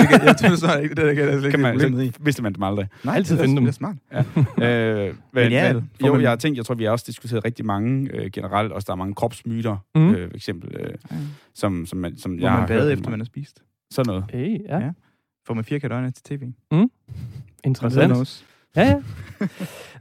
[0.00, 2.04] det kan, jeg tror snart ikke, det der kan jeg slet Kan ikke man, problemet
[2.04, 2.08] i.
[2.12, 2.88] så vidste man dem aldrig.
[3.04, 3.64] Nej, altid det er- finde dem.
[3.64, 3.96] Det er smart.
[4.12, 7.44] øh, men, men, Får jo, man- jeg har tænkt, jeg tror, vi har også diskuteret
[7.44, 10.10] rigtig mange øh, generelt, også der er mange kropsmyter, mm.
[10.14, 11.16] øh, for eksempel, øh, Ja.
[11.54, 12.98] som, som, man, som Hvor jeg har man hørt bade om.
[12.98, 13.62] efter, man har spist.
[13.90, 14.24] Sådan noget.
[14.32, 14.78] Hey, ja.
[14.78, 14.90] Ja.
[15.46, 16.42] Får man firkant øjne til tv.
[17.64, 18.44] Interessant.
[18.76, 19.00] Ja,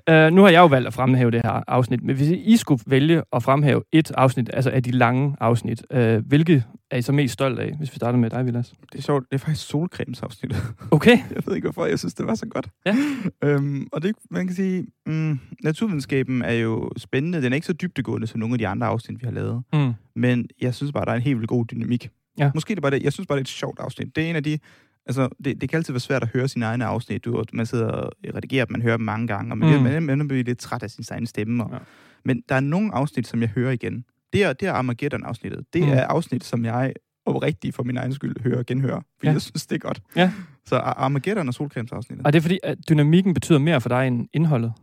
[0.10, 0.28] ja.
[0.28, 2.84] Uh, nu har jeg jo valgt at fremhæve det her afsnit, men hvis I skulle
[2.88, 7.12] vælge at fremhæve et afsnit, altså af de lange afsnit, uh, hvilket er I så
[7.12, 8.74] mest stolt af, hvis vi starter med dig, Vilas?
[8.92, 10.60] Det er sjovt, det er faktisk solcremesafsnittet.
[10.92, 11.18] Okay.
[11.36, 12.70] Jeg ved ikke, hvorfor jeg synes, det var så godt.
[12.86, 12.96] Ja.
[13.44, 17.42] Øhm, og det, man kan sige, mm, naturvidenskaben er jo spændende.
[17.42, 19.64] Den er ikke så dybtegående som nogle af de andre afsnit, vi har lavet.
[19.74, 19.94] Mm.
[20.16, 22.10] Men jeg synes bare, der er en helt vildt god dynamik.
[22.40, 22.52] Ja.
[22.54, 23.04] Måske det bare det.
[23.04, 24.16] Jeg synes bare, det er et sjovt afsnit.
[24.16, 24.60] Det er en af de...
[25.06, 27.26] Altså, det, det kan altid være svært at høre sine egne afsnit.
[27.26, 29.78] Du, man sidder og redigerer dem, man hører dem mange gange, og man, Mm.
[29.78, 29.84] mm.
[29.84, 31.64] man, man, man bliver lidt træt af sin egen stemme.
[31.64, 31.78] Og, Ja.
[32.26, 34.06] Men der er nogle afsnit, som jeg hører igen.
[34.34, 35.66] Det er, det er Armageddon-afsnittet.
[35.74, 35.88] Det Mm.
[35.88, 35.94] mm.
[35.94, 36.94] er afsnit, som jeg
[37.26, 39.02] oprigtigt for min egen skyld hører og genhører.
[39.18, 39.32] Fordi Ja.
[39.32, 40.02] jeg synes, det er godt.
[40.16, 40.32] Ja.
[40.66, 42.26] Så Ar- Armageddon og solcremesafsnittet.
[42.28, 44.74] Og det er fordi, at dynamikken betyder mere for dig end indholdet.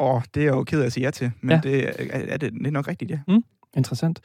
[0.00, 1.30] Åh, det er jeg jo ked af at sige ja til.
[1.40, 1.60] Men Ja.
[1.62, 3.18] det, er, er det, det er nok rigtigt, ja.
[3.76, 4.20] Interessant.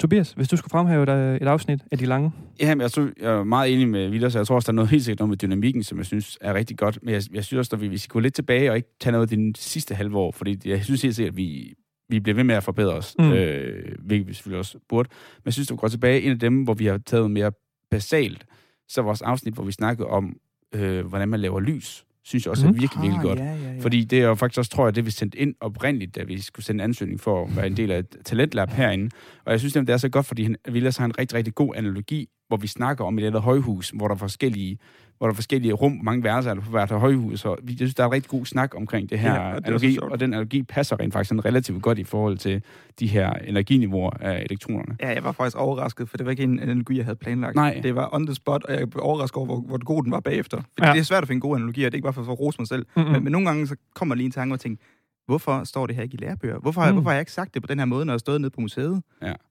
[0.00, 2.32] Tobias, hvis du skulle fremhæve et, et afsnit af de lange.
[2.60, 4.72] Ja, men jeg, synes, jeg er meget enig med Vilas, så jeg tror også, der
[4.72, 6.98] er noget helt sikkert noget med dynamikken, som jeg synes er rigtig godt.
[7.02, 9.12] Men jeg, jeg synes også, at vi, vi skal gå lidt tilbage og ikke tage
[9.12, 11.74] noget af det sidste halve år, fordi jeg synes helt sikkert, at vi,
[12.08, 13.24] vi bliver ved med at forbedre os, Mm.
[13.24, 13.32] mm.
[13.32, 15.08] øh, hvilket vi selvfølgelig også burde.
[15.36, 17.52] Men jeg synes, at vi går tilbage, en af dem, hvor vi har taget mere
[17.90, 18.44] basalt,
[18.88, 20.36] så vores afsnit, hvor vi snakkede om,
[20.74, 22.74] øh, hvordan man laver lys, synes jeg også Mm.
[22.74, 23.40] er virkelig, virkelig godt.
[23.40, 23.80] Ah, Ja, ja, ja.
[23.80, 26.40] Fordi det er jo faktisk også, tror jeg, det vi sendte ind oprindeligt, da vi
[26.40, 29.10] skulle sende en ansøgning for at være en del af et talentlab herinde.
[29.44, 31.54] Og jeg synes nemlig, det er så godt, fordi han, Vilas har en rigtig, rigtig
[31.54, 34.78] god analogi, hvor vi snakker om et eller andet højhus, hvor der er forskellige,
[35.18, 37.44] hvor der er forskellige rum, mange værelser er der på hvert højhus.
[37.44, 39.56] Og vi- jeg synes, der er en rigtig god snak omkring det her Ja, det
[39.66, 42.62] analogi, og den analogi passer rent faktisk sådan relativt godt i forhold til
[43.00, 44.96] de her energiniveauer af elektronerne.
[45.00, 47.54] Ja, jeg var faktisk overrasket, for det var ikke en analogi, jeg havde planlagt.
[47.54, 47.80] Nej.
[47.82, 50.20] Det var on the spot, og jeg blev overrasket over, hvor, hvor god den var
[50.20, 50.56] bagefter.
[50.56, 50.92] Fordi Ja.
[50.92, 52.56] det er svært at finde gode analogier, det er ikke bare for, for at rose
[52.60, 52.86] mig selv.
[52.96, 53.06] Mm-mm.
[53.08, 53.12] Mm.
[53.12, 54.82] Men, men nogle gange så kommer lige en tanke og tænker,
[55.26, 56.58] hvorfor står det her ikke i lærebøger?
[56.58, 56.86] Hvorfor, Mm.
[56.88, 56.92] mm.
[56.92, 58.60] hvorfor har jeg ikke sagt det på den her måde, når jeg stod nede på
[58.60, 59.02] museet?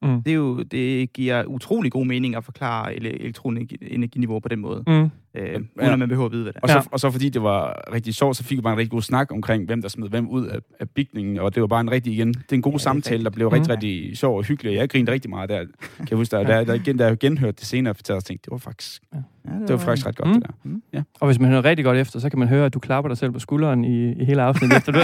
[0.02, 0.24] Mm.
[0.24, 4.84] Det, er jo, det giver utrolig god mening at forklare ele- elektroenerginiveau på den måde,
[4.88, 5.10] Mm.
[5.36, 5.58] Øh, Ja.
[5.58, 6.62] uden at man behøver at vide, hvad det er.
[6.64, 6.82] Og så, Ja.
[6.92, 9.32] og så fordi det var rigtig sjovt, så fik vi bare en rigtig god snak
[9.32, 12.14] omkring, hvem der smed hvem ud af, af bygningen, og det var bare en rigtig,
[12.14, 13.54] igen, det er en god Ja, ja, det samtale, der blev Mhm.
[13.54, 14.76] rigtig, rigtig sjov og hyggelig.
[14.76, 15.58] Jeg grinede rigtig meget der,
[15.98, 18.46] kan jeg huske, der, der, der, igen, da jeg genhørte det senere, fortalte jeg tænkte,
[18.46, 19.02] det var faktisk,
[19.46, 20.34] Ja, det var faktisk ret godt, Mm.
[20.74, 21.04] det der.
[21.20, 23.18] Og hvis man hører rigtig godt efter, så kan man høre, at du klapper dig
[23.18, 25.02] selv på skulderen i, i hele afsnittet efter det.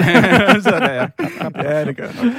[0.64, 1.08] så der, ja.
[1.64, 2.34] ja, det gør jeg nok.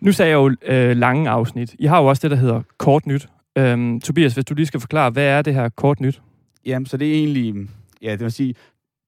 [0.00, 1.74] Nu sagde jeg jo øh, lange afsnit.
[1.78, 3.28] I har jo også det, der hedder kort nyt.
[3.58, 6.20] Øhm, Tobias, hvis du lige skal forklare, hvad er det her kort nyt?
[6.66, 7.68] Jamen, så det er egentlig,
[8.02, 8.54] ja, det vil sige,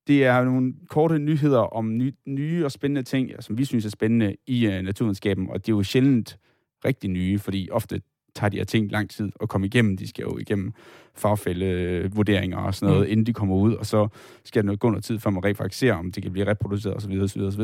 [0.06, 3.90] det er nogle korte nyheder om ny, nye og spændende ting, som vi synes er
[3.90, 6.38] spændende i uh, naturvidenskaben, og det er jo sjældent
[6.84, 8.00] rigtig nye, fordi ofte
[8.34, 9.96] tager de her ting lang tid at komme igennem.
[9.96, 10.72] De skal jo igennem
[11.14, 13.12] fagfældevurderinger og sådan noget, Mm.
[13.12, 14.08] inden de kommer ud, og så
[14.44, 16.46] skal der noget, gå noget tid, før man rent faktisk ser, om det kan blive
[16.46, 17.20] reproduceret osv.
[17.22, 17.62] osv., osv.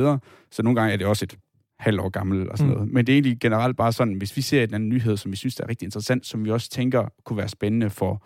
[0.50, 1.38] Så nogle gange er det også et
[1.79, 2.76] halvt år gammel og sådan Mm.
[2.76, 2.92] noget.
[2.92, 5.37] Men det er egentlig generelt bare sådan, hvis vi ser en anden nyhed, som vi
[5.37, 8.22] synes er rigtig interessant, som vi også tænker kunne være spændende for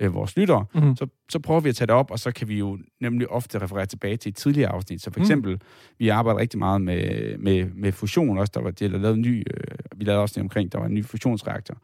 [0.00, 0.96] øh, vores lyttere, Mm.
[0.96, 3.58] så, så prøver vi at tage det op, og så kan vi jo nemlig ofte
[3.58, 5.02] referere tilbage til et tidligere afsnit.
[5.02, 5.22] Så for Mm.
[5.22, 5.60] eksempel,
[5.98, 8.50] vi arbejder rigtig meget med, med, med fusion også.
[8.54, 9.64] Der var, de havde lavet en ny, øh,
[9.96, 11.76] vi lavede også omkring, der var en ny fusionsreaktor,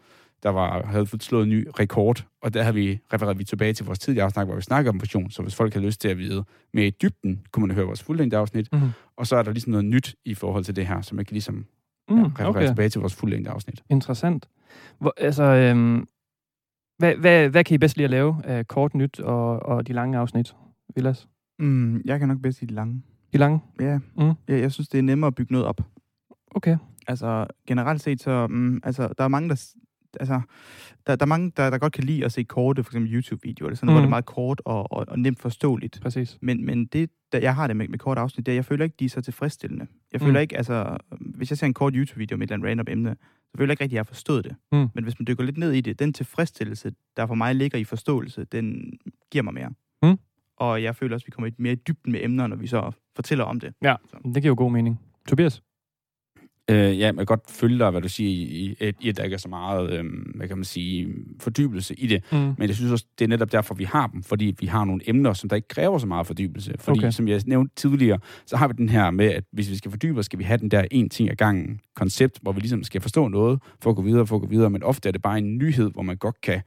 [0.42, 3.72] der var, havde fået slået en ny rekord, og der har vi refereret vi tilbage
[3.72, 6.08] til vores tidligere afsnit, hvor vi snakker om fusion, så hvis folk har lyst til
[6.08, 6.44] at vide
[6.74, 8.80] mere i dybden, kunne man høre vores fuldlængde afsnit, Mm.
[9.16, 11.34] og så er der ligesom noget nyt i forhold til det her, så man kan
[11.34, 11.66] ligesom
[12.10, 12.16] Mm.
[12.16, 13.82] ja, referere Okay, tilbage til vores fuldlængde afsnit.
[13.90, 14.48] interessant.
[14.98, 16.06] Hvor, altså, øhm,
[17.00, 19.92] hvad, hvad, hvad kan I bedst lide at lave af kort nyt og, og de
[19.92, 20.54] lange afsnit,
[20.94, 21.28] Vilas?
[21.58, 23.02] Mm, jeg kan nok bedst lide det lange.
[23.32, 23.60] De lange?
[23.80, 24.32] Ja, Mm.
[24.48, 25.80] jeg, jeg synes, det er nemmere at bygge noget op.
[26.54, 26.76] Okay.
[27.06, 29.66] Altså, generelt set, så, mm, altså, der er mange, der,
[30.20, 30.40] altså,
[31.06, 33.68] der, der er mange, der, der godt kan lide at se korte, for eksempel YouTube-videoer,
[33.68, 33.92] eller sådan, mm.
[33.92, 34.02] hvor Mm.
[34.02, 35.98] det er meget kort og, og, og nemt forståeligt.
[36.02, 36.38] Præcis.
[36.42, 38.84] Men, men det, der, jeg har det med, med kort afsnit, det er, jeg føler
[38.84, 39.86] ikke, de er så tilfredsstillende.
[40.12, 40.26] Jeg Mm.
[40.26, 43.16] føler ikke, altså, hvis jeg ser en kort YouTube-video med et eller andet random emne,
[43.58, 44.56] føler jeg ikke rigtig, at jeg har forstået det.
[44.72, 44.88] Mm.
[44.94, 47.84] Men hvis man dykker lidt ned i det, den tilfredsstillelse, der for mig ligger i
[47.84, 48.92] forståelse, den
[49.30, 49.70] giver mig mere.
[50.02, 50.18] Mm.
[50.56, 52.66] Og jeg føler også, at vi kommer lidt mere i dybden med emner, når vi
[52.66, 53.74] så fortæller om det.
[53.82, 55.00] Ja, det giver jo god mening.
[55.28, 55.62] Tobias?
[56.70, 59.22] Øh, ja, man kan godt følge dig, hvad du siger, i, i, i at der
[59.24, 60.04] ikke er så meget, øh,
[60.34, 61.08] hvad kan man sige,
[61.40, 62.22] fordybelse i det.
[62.32, 62.38] Mm.
[62.38, 65.00] Men jeg synes også, det er netop derfor, vi har dem, fordi vi har nogle
[65.06, 66.74] emner, som der ikke kræver så meget fordybelse.
[66.78, 67.10] Fordi, Okay.
[67.10, 70.22] som jeg nævnte tidligere, så har vi den her med, at hvis vi skal fordybe
[70.22, 73.28] skal vi have den der en ting ad gangen koncept, hvor vi ligesom skal forstå
[73.28, 75.58] noget, for at gå videre, for at gå videre, men ofte er det bare en
[75.58, 76.60] nyhed, hvor man godt kan,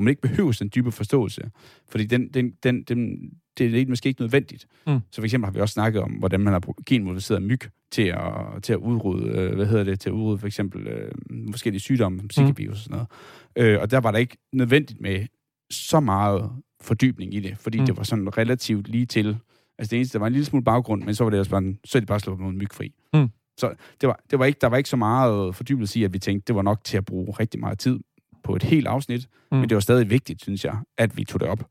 [0.00, 1.50] hvor man ikke behøver den dybe forståelse.
[1.88, 4.66] Fordi den, den, den, den, det er måske ikke nødvendigt.
[4.86, 4.98] Mm.
[5.10, 7.60] Så for eksempel har vi også snakket om, hvordan man har genmodificeret myg
[7.92, 11.12] til at, til at udrydde, øh, hvad hedder det, til at udrydde for eksempel øh,
[11.50, 13.06] forskellige sygdomme, Zika-virus og sådan
[13.56, 13.74] noget.
[13.74, 15.26] Øh, og der var der ikke nødvendigt med
[15.70, 16.50] så meget
[16.82, 17.82] fordybning i det, fordi Mm.
[17.82, 17.86] mm.
[17.86, 19.36] det var sådan relativt lige til.
[19.78, 21.58] Altså det eneste, der var en lille smule baggrund, men så var det også bare,
[21.62, 22.94] en- så er det bare slået noget mygfri.
[23.14, 23.28] Mm.
[23.58, 26.18] Så det var, det var ikke, der var ikke så meget fordybelse i, at vi
[26.18, 27.98] tænkte, det var nok til at bruge rigtig meget tid
[28.50, 29.58] på et helt afsnit, Mm.
[29.58, 31.64] men det var stadig vigtigt, synes jeg, at vi tog det op.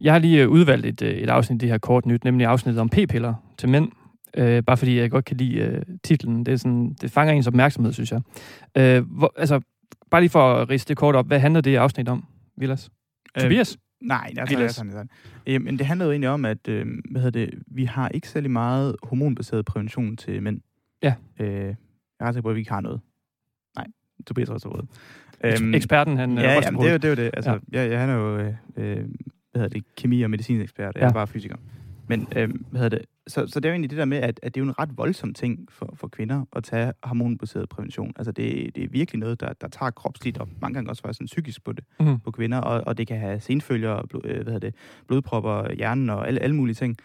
[0.00, 2.46] Jeg har lige øh, udvalgt et, øh, et afsnit af det her kort nyt, nemlig
[2.46, 3.92] afsnittet om p-piller til mænd.
[4.36, 6.46] Øh, bare fordi jeg godt kan lide øh, titlen.
[6.46, 8.20] Det, er sådan, det fanger ens opmærksomhed, synes jeg.
[8.76, 9.60] Øh, hvor, altså,
[10.10, 11.26] bare lige for at riste det kort op.
[11.26, 12.24] Hvad handler det afsnit om,
[12.56, 12.90] Vilas?
[13.36, 13.78] Øh, Tobias?
[14.02, 14.70] Nej, jeg tager Vilas.
[14.70, 15.08] det sådan, sådan.
[15.46, 18.28] Øh, men det handler jo egentlig om, at øh, hvad hedder det, vi har ikke
[18.28, 20.60] særlig meget hormonbaseret prævention til mænd.
[21.02, 21.14] Ja.
[21.40, 21.76] Øh, jeg
[22.20, 23.00] er ret sikker på, at vi ikke har noget.
[24.18, 24.86] Nej, Tobias har også
[25.44, 27.04] Øhm, Eksperten, han øh, ja, jamen, det er jo det.
[27.04, 27.30] Er jo det.
[27.34, 27.88] Altså, ja.
[27.90, 29.04] jeg, han er jo øh, øh, hvad
[29.54, 30.94] hedder det, kemi- og medicinekspert.
[30.94, 31.08] Jeg Ja.
[31.08, 31.56] er bare fysiker.
[32.08, 33.06] Men øh, hvad hedder det?
[33.26, 34.78] Så, så det er jo egentlig det der med, at, at det er jo en
[34.78, 38.12] ret voldsom ting for, for kvinder at tage hormonbaseret prævention.
[38.16, 41.24] Altså det, det er virkelig noget, der, der tager kropsligt og mange gange også faktisk
[41.32, 42.20] psykisk på det Mhm.
[42.20, 44.74] på kvinder, og, og det kan have senfølger, blod, øh, hvad hedder det,
[45.06, 46.96] blodpropper, hjernen og alle, alle mulige ting.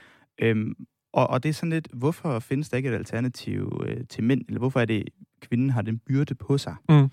[0.42, 0.74] Øhm,
[1.14, 4.42] og, og det er sådan lidt, hvorfor findes der ikke et alternativ øh, til mænd,
[4.48, 5.04] eller hvorfor er det,
[5.42, 6.76] kvinden har den byrde på sig?
[6.90, 7.10] Mm.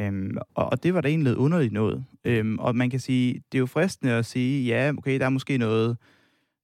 [0.00, 2.04] Øhm, og, og det var da egentlig lidt underligt noget.
[2.24, 5.30] Øhm, og man kan sige, det er jo fristende at sige, ja, okay, der er
[5.30, 5.96] måske noget,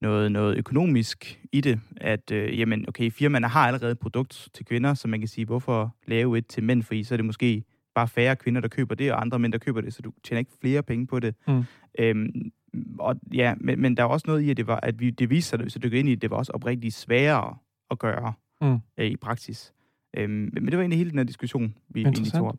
[0.00, 4.64] noget, noget økonomisk i det, at øh, jamen, okay, firmaerne har allerede et produkt til
[4.64, 7.64] kvinder, så man kan sige, hvorfor lave et til mænd, fordi så er det måske
[7.94, 10.38] bare færre kvinder, der køber det, og andre mænd, der køber det, så du tjener
[10.38, 11.34] ikke flere penge på det.
[11.48, 11.64] Mm.
[11.98, 12.52] Øhm,
[12.98, 15.30] og ja, men, men der er også noget i, at det, var, at vi, det
[15.30, 17.56] viste sig, at hvis du dykker ind i det, det var også oprigtigt sværere
[17.90, 18.78] at gøre Mm.
[18.98, 19.72] øh, i praksis.
[20.16, 22.56] Øhm, men det var egentlig hele den her diskussion, vi egentlig tog op.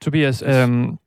[0.00, 0.98] Tobias, øhm,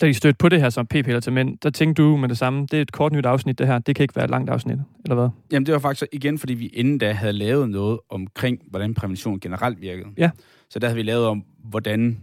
[0.00, 2.38] da I stødte på det her som p-piller til mænd, der tænkte du med det
[2.38, 4.50] samme, det er et kort nyt afsnit det her, det kan ikke være et langt
[4.50, 5.28] afsnit, eller hvad?
[5.52, 9.40] Jamen, det var faktisk igen, fordi vi inden da havde lavet noget omkring, hvordan prævention
[9.40, 10.08] generelt virkede.
[10.16, 10.30] Ja.
[10.70, 12.20] Så der havde vi lavet om, hvordan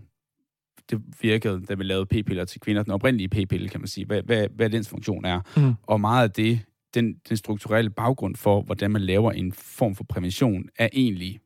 [0.89, 2.83] det virkede, da vi lavede p-piller til kvinder.
[2.83, 4.05] Den oprindelige p-pille, kan man sige.
[4.05, 5.41] Hvad, hvad, hvad dens funktion er.
[5.57, 5.73] Mm.
[5.83, 6.59] Og meget af det,
[6.93, 11.39] den, den strukturelle baggrund for, hvordan man laver en form for prævention, er egentlig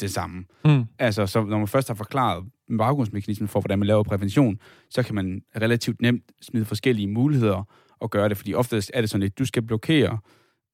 [0.00, 0.44] det samme.
[0.64, 0.84] Mm.
[0.98, 2.44] Altså, så når man først har forklaret
[2.78, 4.58] baggrundsmekanismen for, hvordan man laver prævention,
[4.90, 7.68] så kan man relativt nemt smide forskellige muligheder
[8.00, 10.18] og gøre det, fordi oftest er det sådan lidt, du skal blokere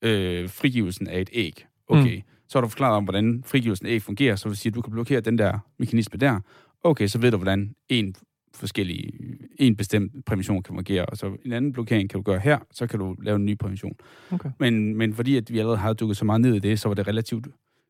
[0.04, 1.66] øh, frigivelsen af et æg.
[1.88, 2.22] Okay, mm.
[2.48, 4.82] så har du forklaret om, hvordan frigivelsen af æg fungerer, så vil sige, at du
[4.82, 6.40] kan blokere den der mekanisme der.
[6.84, 8.14] Okay, så ved du, hvordan en
[8.54, 9.12] forskellig,
[9.58, 12.86] en bestemt prævention kan fungere, og så en anden blokering kan du gøre her, så
[12.86, 13.92] kan du lave en ny prævention.
[14.30, 14.50] Okay.
[14.58, 16.94] Men, men fordi at vi allerede har dykket så meget ned i det, så var
[16.94, 17.46] det relativt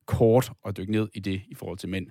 [0.07, 2.07] kort at dykke ned i det i forhold til mænd.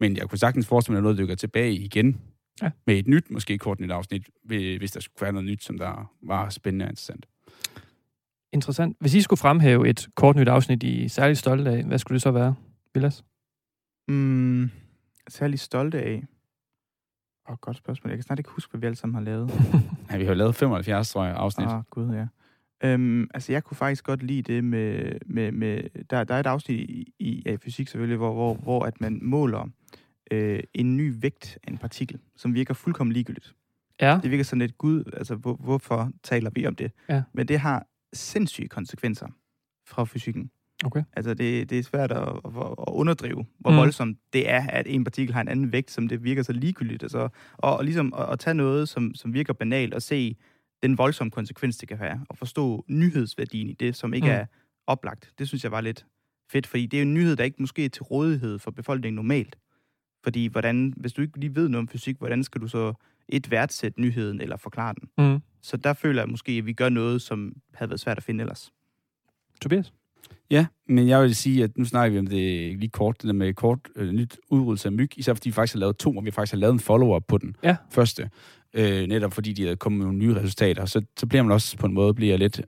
[0.00, 2.20] Men jeg kunne sagtens forestille mig, at noget dykker tilbage igen
[2.62, 2.70] Ja.
[2.86, 5.78] med et nyt, måske kort nyt afsnit, hvis hvis der skulle være noget nyt, som
[5.78, 7.26] der var spændende og interessant.
[8.52, 8.96] Interessant.
[9.00, 12.16] Hvis I skulle fremhæve et kort nyt afsnit, I er særligt stolte af, hvad skulle
[12.16, 12.54] det så være,
[12.94, 13.24] Vilas?
[14.08, 14.70] Mm,
[15.28, 16.24] særlig stolte af?
[17.50, 18.10] Åh, godt spørgsmål.
[18.10, 19.50] Jeg kan snart ikke huske, hvad vi alle sammen har lavet.
[20.10, 21.68] Ja, vi har jo lavet 75, tror jeg, afsnit.
[21.68, 22.26] Åh, oh, gud, ja.
[22.84, 25.18] Øhm, altså, jeg kunne faktisk godt lide det med...
[25.26, 28.84] med, med der, der er et afsnit i, i ja, fysik selvfølgelig, hvor, hvor, hvor
[28.84, 29.68] at man måler
[30.30, 33.54] øh, en ny vægt af en partikel, som virker fuldkommen ligegyldigt.
[34.00, 34.20] Ja.
[34.22, 36.92] Det virker sådan lidt, gud, altså, hvor, hvorfor taler vi om det?
[37.08, 37.22] Ja.
[37.32, 39.28] Men det har sindssyge konsekvenser
[39.88, 40.50] fra fysikken.
[40.84, 41.02] Okay.
[41.12, 43.76] Altså, det, det er svært at, at, underdrive, hvor Mm.
[43.76, 47.02] voldsomt det er, at en partikel har en anden vægt, som det virker så ligegyldigt.
[47.02, 50.36] Altså, og, og ligesom at, at tage noget, som, som virker banalt, og se
[50.82, 54.32] den voldsomme konsekvens, det kan have, og forstå nyhedsværdien i det, som ikke Mm.
[54.32, 54.46] er
[54.86, 55.32] oplagt.
[55.38, 56.06] Det synes jeg var lidt
[56.50, 59.16] fedt, fordi det er jo en nyhed, der ikke måske er til rådighed for befolkningen
[59.16, 59.56] normalt.
[60.24, 62.92] Fordi hvordan, hvis du ikke lige ved noget om fysik, hvordan skal du så
[63.28, 65.32] et værdsætte nyheden eller forklare den?
[65.32, 65.40] Mm.
[65.62, 68.42] Så der føler jeg måske, at vi gør noget, som havde været svært at finde
[68.42, 68.72] ellers.
[69.60, 69.92] Tobias?
[70.52, 73.32] Ja, men jeg vil sige, at nu snakker vi om det lige kort, det der
[73.34, 76.24] med kort øh, nyt udryddelse af myg, især fordi vi faktisk har lavet to, og
[76.24, 77.76] vi faktisk har lavet en follow-up på den Ja.
[77.90, 78.30] første,
[78.74, 81.76] øh, netop fordi de havde kommet med nogle nye resultater, så, så bliver man også
[81.76, 82.60] på en måde bliver lidt,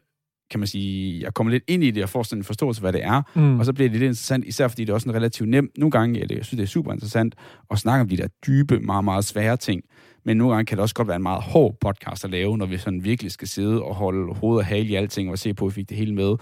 [0.51, 2.93] kan man sige, jeg kommer lidt ind i det og får sådan en forståelse, hvad
[2.93, 3.59] det er, Mm.
[3.59, 5.71] og så bliver det lidt interessant, især fordi det er også en relativt nem.
[5.79, 7.35] Nogle gange det, jeg synes, det er super interessant
[7.71, 9.83] at snakke om de der dybe, meget, meget svære ting.
[10.25, 12.67] Men nogle gange kan det også godt være en meget hård podcast at lave, når
[12.67, 15.67] vi sådan virkelig skal sidde og holde hovedet og hale i alting, og se på,
[15.67, 16.35] at vi fik det hele med.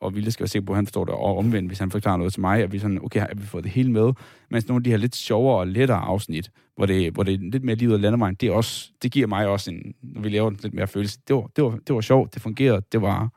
[0.00, 2.16] Og Ville skal være sikker på, at han forstår det, og omvendt, hvis han forklarer
[2.16, 4.12] noget til mig, at vi sådan, okay, har vi fået det hele med?
[4.50, 7.38] Mens nogle af de her lidt sjovere og lettere afsnit, hvor det, hvor det er
[7.38, 10.28] lidt mere livet af landevejen, det, er også, det giver mig også en, når vi
[10.28, 11.18] laver den lidt mere følelse.
[11.28, 13.28] Det var, det var, det var sjovt, det fungerede, det var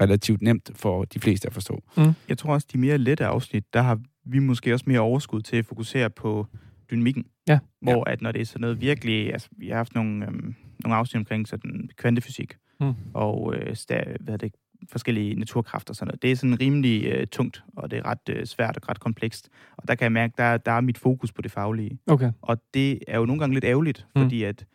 [0.00, 1.82] relativt nemt for de fleste at forstå.
[2.28, 5.56] Jeg tror også, de mere lette afsnit, der har vi måske også mere overskud til
[5.56, 6.46] at fokusere på
[6.90, 7.24] dynamikken.
[7.48, 7.58] Ja.
[7.82, 9.32] Hvor at når det er sådan noget virkelig...
[9.32, 10.54] Altså, vi har haft nogle, øhm,
[10.84, 12.94] nogle afsnit omkring sådan kvantefysik Mm.
[13.14, 14.52] og øh, sta, hvad er det,
[14.90, 16.22] forskellige naturkræfter og sådan noget.
[16.22, 19.48] Det er sådan rimelig øh, tungt, og det er ret øh, svært og ret komplekst.
[19.76, 21.98] Og der kan jeg mærke, der, der er mit fokus på det faglige.
[22.06, 22.32] Okay.
[22.42, 24.22] Og det er jo nogle gange lidt ærgerligt, Mm.
[24.22, 24.66] fordi at det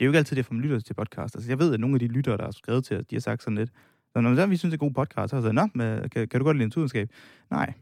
[0.00, 1.36] er jo ikke altid det, for man lytter til podcast.
[1.36, 3.20] Altså, jeg ved, at nogle af de lyttere, der har skrevet til os, de har
[3.20, 3.70] sagt sådan lidt,
[4.16, 5.84] så når så, vi synes, det er en god podcast, så har jeg sagt, Nå,
[5.84, 7.10] men, kan, kan, du godt lide naturvidenskab?
[7.50, 7.72] Nej.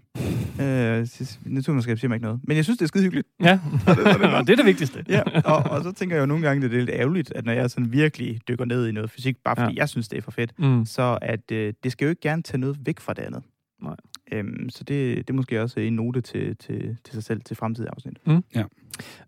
[0.61, 1.07] Øh,
[1.45, 2.41] naturvidenskab siger mig ikke noget.
[2.45, 3.29] Men jeg synes, det er skide hyggeligt.
[3.41, 5.05] Ja, det, så det, og det er det vigtigste.
[5.09, 7.53] ja, og, og, så tænker jeg jo nogle gange, det er lidt ærgerligt, at når
[7.53, 9.75] jeg sådan virkelig dykker ned i noget fysik, bare fordi Ja.
[9.75, 9.81] ja.
[9.81, 10.85] jeg synes, det er for fedt, Mm.
[10.85, 13.43] så at øh, det skal jo ikke gerne tage noget væk fra det andet.
[13.83, 13.97] Nej.
[14.33, 17.57] Øhm, så det, det er måske også en note til, til, til sig selv til
[17.57, 18.19] fremtidige afsnit.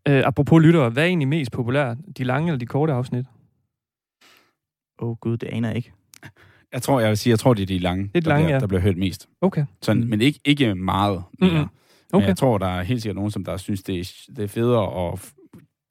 [0.09, 1.97] Øh, apropos lyttere, hvad er egentlig mest populært?
[2.19, 3.27] De lange eller de korte afsnit?
[4.99, 5.93] Åh oh, gud, det aner jeg ikke.
[6.75, 8.55] Jeg tror, jeg vil sige, jeg tror, det er de lange, de der, lange, bliver,
[8.55, 8.61] ja.
[8.61, 9.29] der bliver hørt mest.
[9.41, 9.65] Okay.
[9.83, 10.09] Sådan, Mm.
[10.09, 11.51] Men ikke, ikke meget mere.
[11.51, 11.69] Men
[12.13, 12.27] Okay.
[12.27, 15.13] jeg tror, der er helt sikkert nogen, som der synes, det er, det er federe
[15.13, 15.33] at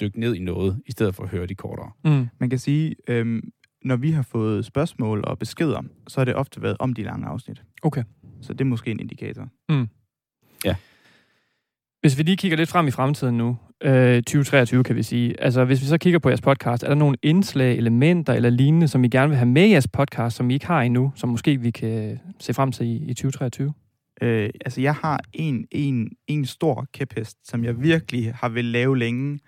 [0.01, 1.91] dykke ned i noget, i stedet for at høre de kortere.
[2.05, 2.27] Mm.
[2.39, 3.41] Man kan sige, øhm,
[3.85, 7.27] når vi har fået spørgsmål og beskeder, så har det ofte været om de lange
[7.27, 7.61] afsnit.
[7.83, 8.03] Okay.
[8.41, 9.47] Så det er måske en indikator.
[12.03, 15.65] Hvis vi lige kigger lidt frem i fremtiden nu, øh, 2023 kan vi sige, altså
[15.65, 19.03] hvis vi så kigger på jeres podcast, er der nogle indslag, elementer eller lignende, som
[19.03, 21.57] I gerne vil have med i jeres podcast, som I ikke har endnu, som måske
[21.57, 23.73] vi kan se frem til i, i 2023?
[24.21, 28.97] Øh, altså, jeg har en, en, en stor kæphest, som jeg virkelig har vil lave
[28.97, 29.39] længe.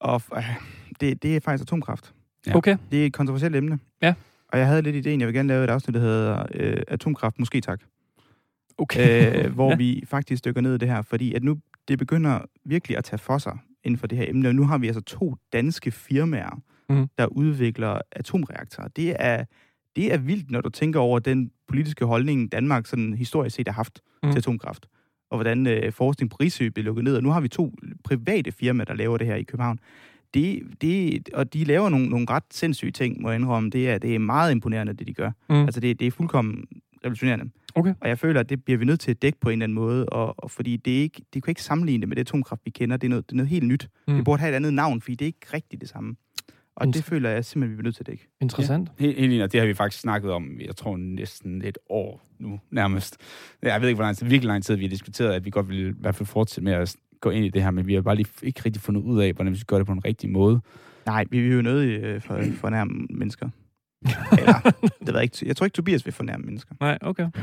[0.00, 0.54] Og øh,
[1.00, 2.12] det, det er faktisk atomkraft.
[2.46, 2.56] Ja.
[2.56, 2.76] Okay.
[2.90, 3.78] Det er et kontroversielt emne.
[4.02, 4.14] Ja.
[4.48, 7.38] Og jeg havde lidt ideen, jeg vil gerne lave et afsnit, der hedder øh, Atomkraft,
[7.38, 7.80] måske tak.
[8.78, 9.44] Okay.
[9.44, 9.76] øh, hvor Ja.
[9.76, 11.58] vi faktisk dykker ned i det her, fordi at nu
[11.88, 14.48] det begynder virkelig at tage for sig inden for det her emne.
[14.48, 17.08] Og nu har vi altså to danske firmaer, mm.
[17.18, 18.88] der udvikler atomreaktorer.
[18.88, 19.44] Det er,
[19.96, 23.74] det er vildt, når du tænker over den politiske holdning, Danmark sådan historisk set har
[23.74, 24.30] haft mm.
[24.30, 24.86] til atomkraft.
[25.30, 27.16] Og hvordan øh, forskning på Risø blev lukket ned.
[27.16, 29.78] Og nu har vi to private firmaer, der laver det her i København.
[30.34, 33.70] Det, det, og de laver nogle, nogle ret sindssyge ting, må jeg indrømme.
[33.70, 35.30] Det er, det er meget imponerende, det de gør.
[35.48, 35.54] Mm.
[35.54, 36.64] Altså, det, det er fuldkommen
[37.04, 37.50] revolutionerende.
[37.76, 37.94] Okay.
[38.00, 39.74] Og jeg føler, at det bliver vi nødt til at dække på en eller anden
[39.74, 42.60] måde, og, og fordi det er ikke, det kan ikke sammenligne det med det atomkraft,
[42.64, 42.96] vi kender.
[42.96, 43.88] Det er noget, det er noget helt nyt.
[44.08, 44.14] Mm.
[44.14, 46.16] Det burde have et andet navn, fordi det er ikke rigtigt det samme.
[46.76, 48.28] Og Inter- det føler jeg simpelthen, vi bliver nødt til at dække.
[48.40, 48.88] Interessant.
[48.98, 52.26] Helt, helt enig, og det har vi faktisk snakket om, jeg tror næsten et år
[52.38, 53.16] nu, nærmest.
[53.62, 55.68] Jeg ved ikke, hvor lang tid, virkelig lang tid vi har diskuteret, at vi godt
[55.68, 58.02] vil i hvert fald fortsætte med at gå ind i det her, men vi har
[58.02, 60.30] bare lige ikke rigtig fundet ud af, hvordan vi skal gøre det på en rigtig
[60.30, 60.60] måde.
[61.06, 63.48] Nej, vi vil jo nødt øh, for, fornærme mennesker.
[64.38, 65.36] Eller, det ved jeg ikke.
[65.46, 66.74] Jeg tror ikke, Tobias vil fornærme mennesker.
[66.80, 67.26] Nej, okay.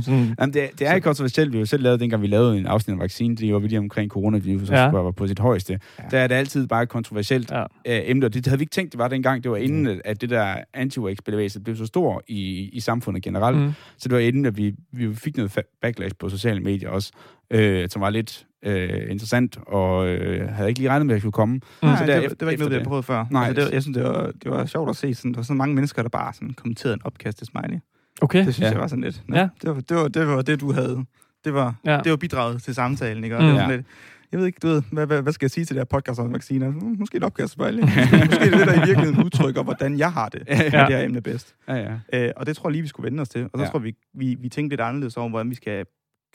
[0.00, 1.52] Sådan, Jamen, det, det er ikke kontroversielt.
[1.52, 3.68] Vi har jo selv lavet, dengang vi lavede en afsnit om vaccine, det var vi
[3.68, 4.82] lige omkring coronavirus, som Ja.
[4.84, 4.90] ja.
[4.90, 5.80] var på sit højeste.
[5.98, 6.04] Ja.
[6.10, 7.62] Der er det altid bare et kontroversielt ja.
[7.62, 9.42] øh, emne, og det havde vi ikke tænkt, det var dengang.
[9.42, 13.56] Det var inden, at, at det der anti-vax-bevægelse blev så stor i, i samfundet generelt.
[13.56, 13.62] Mm.
[13.62, 13.72] Mm.
[13.98, 17.12] Så det var inden, at vi, vi fik noget backlash på sociale medier også,
[17.50, 21.22] øh, som var lidt øh, interessant, og øh, havde ikke lige regnet med, at det
[21.22, 21.54] skulle komme.
[21.54, 21.60] Mm.
[21.82, 23.24] Nej, Så det, der var, efter- det var ikke noget, vi havde prøvet før.
[23.30, 23.46] Nej.
[23.46, 25.14] Altså, det var, jeg synes, det var, det var sjovt at se.
[25.14, 27.78] Sådan, der var sådan mange mennesker, der bare sådan, kommenterede en opkast til smiley.
[28.22, 28.46] Okay.
[28.46, 28.72] Det synes Ja.
[28.72, 29.22] jeg var sådan lidt.
[29.28, 29.48] Nå, Ja.
[29.62, 31.04] det, var, det, var, det var det, du havde.
[31.44, 32.00] Det var, Ja.
[32.04, 33.36] det var bidraget til samtalen, ikke?
[33.36, 33.46] Og Mm.
[33.46, 33.66] det var Ja.
[33.66, 33.86] sådan lidt,
[34.32, 36.20] jeg ved ikke, du ved, hvad, hvad, hvad skal jeg sige til det her podcast
[36.20, 36.70] om vacciner?
[36.70, 37.58] Mm, Måske et opkast.
[37.58, 40.80] Måske, måske det er det, der i virkeligheden udtrykker, hvordan jeg har det med Ja.
[40.86, 41.54] det her emne bedst.
[41.68, 41.74] Ja,
[42.12, 42.24] ja.
[42.26, 43.44] Øh, og det tror jeg lige, vi skulle vende os til.
[43.44, 43.70] Og så Ja.
[43.70, 45.84] tror jeg, vi, vi, vi tænkte lidt anderledes over, hvordan vi skal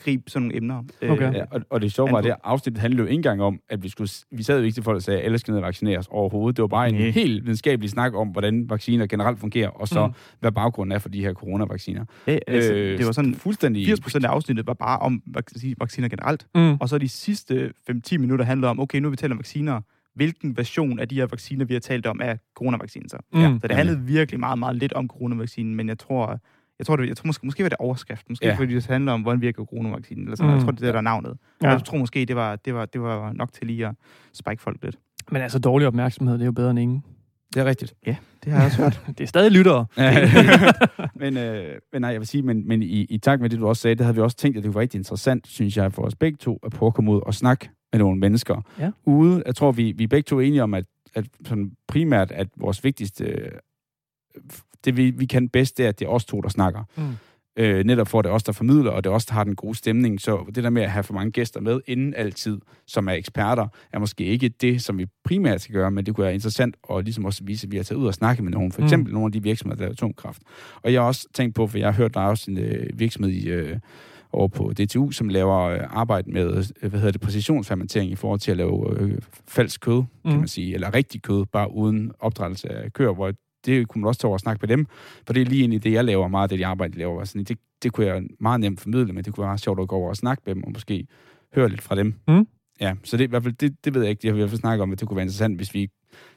[0.04, 0.82] gribe sådan nogle emner.
[1.02, 1.32] Øh, Okay.
[1.34, 3.60] Ja, og, og det sjove var, at det her afsnit handlede jo ikke engang om,
[3.68, 4.10] at vi skulle...
[4.32, 6.56] Vi sad jo ikke til folk, der sagde, at alle skal ned og vaccineres overhovedet.
[6.56, 7.10] Det var bare en Nej.
[7.10, 10.12] helt videnskabelig snak om, hvordan vacciner generelt fungerer, og så Mm.
[10.40, 12.04] hvad baggrunden er for de her coronavacciner.
[12.26, 13.86] Ja, altså, Øh, det var sådan, Fuldstændig...
[13.86, 16.46] 80 procent af afsnittet var bare om vac- vacciner generelt.
[16.54, 16.74] Mm.
[16.80, 19.80] Og så de sidste 5-10 minutter handlede om, okay, nu har vi talt om vacciner.
[20.14, 23.16] Hvilken version af de her vacciner, vi har talt om, er coronavaccinen så?
[23.32, 23.40] Mm.
[23.60, 26.38] Så det handlede virkelig meget, meget lidt om coronavaccinen, men jeg tror,
[26.80, 28.28] jeg tror, det, jeg tror måske, måske var det overskrift.
[28.28, 28.52] Måske Ja.
[28.52, 28.58] ja.
[28.58, 30.24] fordi det handler om, hvordan virker coronavaccinen.
[30.24, 30.48] Eller sådan.
[30.48, 30.52] Mm.
[30.52, 30.58] Mm.
[30.58, 31.36] Jeg tror, det er det, der er navnet.
[31.62, 31.66] Ja.
[31.68, 31.72] Ja.
[31.72, 33.94] Jeg tror måske, det var, det, var, det var nok til lige at
[34.32, 34.96] spike folk lidt.
[35.32, 37.04] Men altså, dårlig opmærksomhed, det er jo bedre end ingen.
[37.54, 37.94] Det er rigtigt.
[38.44, 39.00] Det har jeg også hørt.
[39.18, 39.86] Det er stadig lyttere.
[41.22, 43.66] men, øh, men nej, jeg vil sige, men, men i, i takt med det, du
[43.68, 46.02] også sagde, det havde vi også tænkt, at det var rigtig interessant, synes jeg, for
[46.02, 48.90] os begge to, at prøve at komme ud og snakke med nogle mennesker Ja.
[49.04, 49.42] ude.
[49.46, 52.84] Jeg tror, vi, vi er begge to enige om, at, at sådan primært, at vores
[52.84, 53.50] vigtigste, øh,
[54.84, 56.84] det vi, vi kan bedst, det er, at det er os to, der snakker.
[56.96, 57.02] Mm.
[57.56, 59.44] Øh, netop for, at det er os, der formidler, og det er os, der har
[59.44, 60.20] den gode stemning.
[60.20, 63.66] Så det der med at have for mange gæster med inden altid, som er eksperter,
[63.92, 67.04] er måske ikke det, som vi primært skal gøre, men det kunne være interessant at
[67.04, 68.72] ligesom også vise, at vi har taget ud og snakket med nogen.
[68.72, 68.84] For Mm.
[68.86, 70.42] eksempel nogle af de virksomheder, der laver atomkraft.
[70.82, 72.86] Og jeg har også tænkt på, for jeg har hørt, der er også en øh,
[72.94, 73.76] virksomhed i, øh,
[74.32, 78.40] over på DTU, som laver øh, arbejde med, øh, hvad hedder det, præcisionsfermentering i forhold
[78.40, 79.18] til at lave øh,
[79.48, 80.06] falsk kød, mm.
[80.24, 80.38] kan Mm.
[80.38, 83.32] man sige, eller rigtig kød, bare uden opdrættelse af køer, hvor
[83.66, 84.86] det kunne man også tage over og snakke med dem,
[85.26, 87.24] for det er lige i det, jeg laver, meget af det, de arbejde, jeg laver.
[87.24, 89.88] Sådan, det, det kunne jeg meget nemt formidle, men det kunne være meget sjovt at
[89.88, 91.06] gå over og snakke med dem, og måske
[91.54, 92.14] høre lidt fra dem.
[92.28, 92.46] Mm.
[92.80, 94.42] Ja, så det, i hvert fald, det, det ved jeg ikke, det har vi i
[94.42, 95.88] hvert fald snakket om, at det kunne være interessant, hvis vi...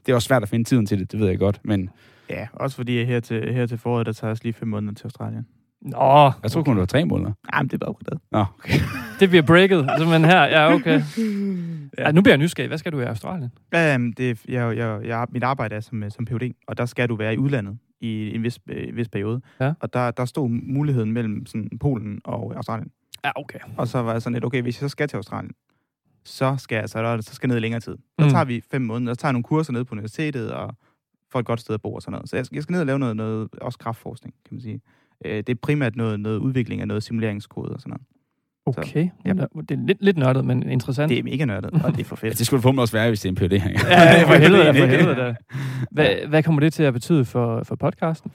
[0.05, 1.89] Det er også svært at finde tiden til det, det ved jeg godt, men
[2.29, 5.03] Ja, også fordi her til, her til foråret, der tager os lige fem måneder til
[5.03, 5.47] Australien.
[5.85, 7.31] Nå, jeg tror kun, det var tre måneder.
[7.53, 8.19] Jamen, det er bare det.
[8.31, 8.79] Nå, okay.
[9.19, 9.79] det bliver breaket.
[9.97, 10.43] Simpelthen her.
[10.43, 11.01] Ja, okay.
[11.97, 12.11] Ja.
[12.11, 12.67] nu bliver jeg nysgerrig.
[12.67, 13.51] Hvad skal du i Australien?
[13.95, 17.09] Um, det, jeg, jeg, jeg, mit arbejde er som, øh, som PhD, og der skal
[17.09, 19.41] du være i udlandet i en vis, øh, vis periode.
[19.59, 19.73] Ja.
[19.79, 22.91] Og der, der stod muligheden mellem sådan, Polen og Australien.
[23.25, 23.59] Ja, okay.
[23.77, 25.51] Og så var jeg sådan lidt, okay, hvis jeg så skal til Australien,
[26.25, 27.97] så skal jeg, så, så skal jeg ned i længere tid.
[28.19, 28.29] Så Mm.
[28.31, 30.75] tager vi fem måneder, så tager jeg nogle kurser ned på universitetet, og
[31.31, 32.29] får et godt sted at bo og sådan noget.
[32.29, 34.81] Så jeg, jeg skal ned og lave noget, noget også kraftforskning, kan man sige.
[35.25, 38.01] Øh, det er primært noget, noget udvikling af noget simuleringskode og sådan noget.
[38.65, 39.09] Okay.
[39.25, 39.33] ja.
[39.33, 41.09] Det er lidt, lidt nørdet, men interessant.
[41.09, 42.37] Det er mega nørdet, og det er for Ja, fedt.
[42.39, 43.71] det skulle formentlig også være, hvis det er en PhD her.
[43.89, 45.35] Ja, ja, for helvede, for helvede da.
[45.91, 48.31] Hvad, hvad kommer det til at betyde for, for podcasten?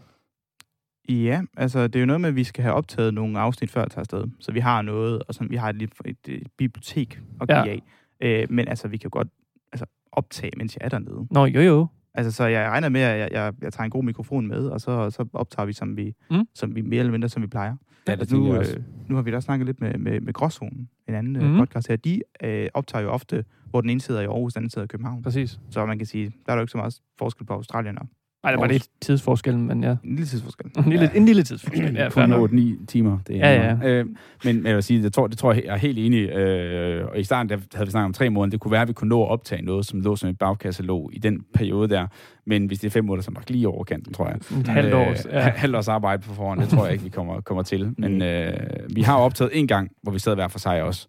[1.08, 3.82] Ja, altså det er jo noget med, at vi skal have optaget nogle afsnit før
[3.82, 4.24] at tage afsted.
[4.40, 7.58] Så vi har noget, og sådan, vi har et, et, et, et bibliotek at give
[7.58, 7.64] Ja.
[7.64, 7.78] ja.
[8.20, 8.42] af.
[8.42, 9.28] Øh, men altså, vi kan jo godt
[9.72, 11.26] altså, optage, mens jeg er dernede.
[11.30, 11.86] Nå, jo jo.
[12.18, 14.80] Altså, så jeg regner med, at jeg, jeg, jeg tager en god mikrofon med, og
[14.80, 16.44] så, så optager vi, som vi, Mm.
[16.54, 17.76] som vi mere eller mindre, som vi plejer.
[18.08, 18.64] Ja, det Altså, nu, øh,
[19.08, 21.58] nu har vi da snakket lidt med, med, med Gråzonen, en anden mm.
[21.58, 21.96] podcast her.
[21.96, 24.88] De øh, optager jo ofte, hvor den ene sidder i Aarhus, den anden sidder i
[24.88, 25.22] København.
[25.22, 25.60] Præcis.
[25.70, 28.06] Så man kan sige, der er jo ikke så meget forskel på Australien og
[28.48, 29.90] Nej, der var lidt tidsforskellen, men ja.
[30.04, 30.66] en lille tidsforskel.
[30.78, 31.94] En lille, en lille tidsforskel.
[31.94, 32.50] Ja, kun nok.
[32.50, 33.18] 8-9 timer.
[33.26, 33.88] Det er Ja, ja, ja.
[33.88, 34.06] Øh,
[34.44, 36.28] men, men jeg vil sige, det tror, det tror jeg, jeg er helt enig.
[36.30, 38.50] Øh, og i starten der havde vi snakket om tre måneder.
[38.50, 41.10] Det kunne være, at vi kunne nå at optage noget, som lå som et bagkatalog
[41.12, 42.06] i den periode der.
[42.46, 44.36] Men hvis det er fem måneder, så er det nok lige over kanten, tror jeg.
[44.60, 45.08] Et halvt år.
[45.10, 45.40] Øh, Ja.
[45.40, 47.94] halvt års arbejde på forhånd, det tror jeg ikke, vi kommer, kommer til.
[47.98, 48.52] Men øh,
[48.94, 51.06] vi har optaget en gang, hvor vi sad hver for sig også.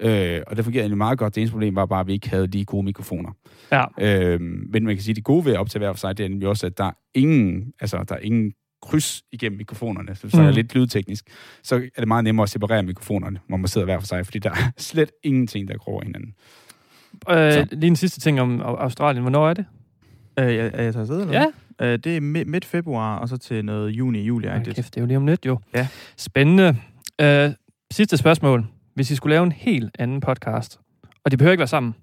[0.00, 1.34] Øh, og det fungerede egentlig meget godt.
[1.34, 3.30] Det eneste problem var bare, at vi ikke havde lige gode mikrofoner.
[3.72, 3.84] Ja.
[4.00, 6.24] Øh, men man kan sige, at det gode ved at optage hver for sig, det
[6.24, 10.14] er nemlig også, at der er ingen, altså, der er ingen kryds igennem mikrofonerne.
[10.14, 10.46] Så der Mm.
[10.46, 11.24] er lidt lydteknisk,
[11.62, 14.38] så er det meget nemmere at separere mikrofonerne, hvor man sidder hver for sig, fordi
[14.38, 16.34] der er slet ingenting, der går over hinanden.
[17.30, 17.66] Øh, Så.
[17.72, 19.22] lige en sidste ting om Au- Australien.
[19.22, 19.64] Hvornår er det?
[20.38, 21.32] Øh, jeg, er jeg tager afsted, eller
[21.78, 21.86] Ja.
[21.92, 24.46] Øh, det er midt, februar, og så til noget juni-juli.
[24.46, 24.76] Ej, agtigt.
[24.76, 25.58] kæft, det er jo lige om lidt, jo.
[25.74, 25.88] Ja.
[26.16, 26.76] Spændende.
[27.20, 27.50] Øh,
[27.92, 28.66] sidste spørgsmål.
[28.94, 30.80] Hvis I skulle lave en helt anden podcast,
[31.24, 31.94] og det behøver ikke være sammen,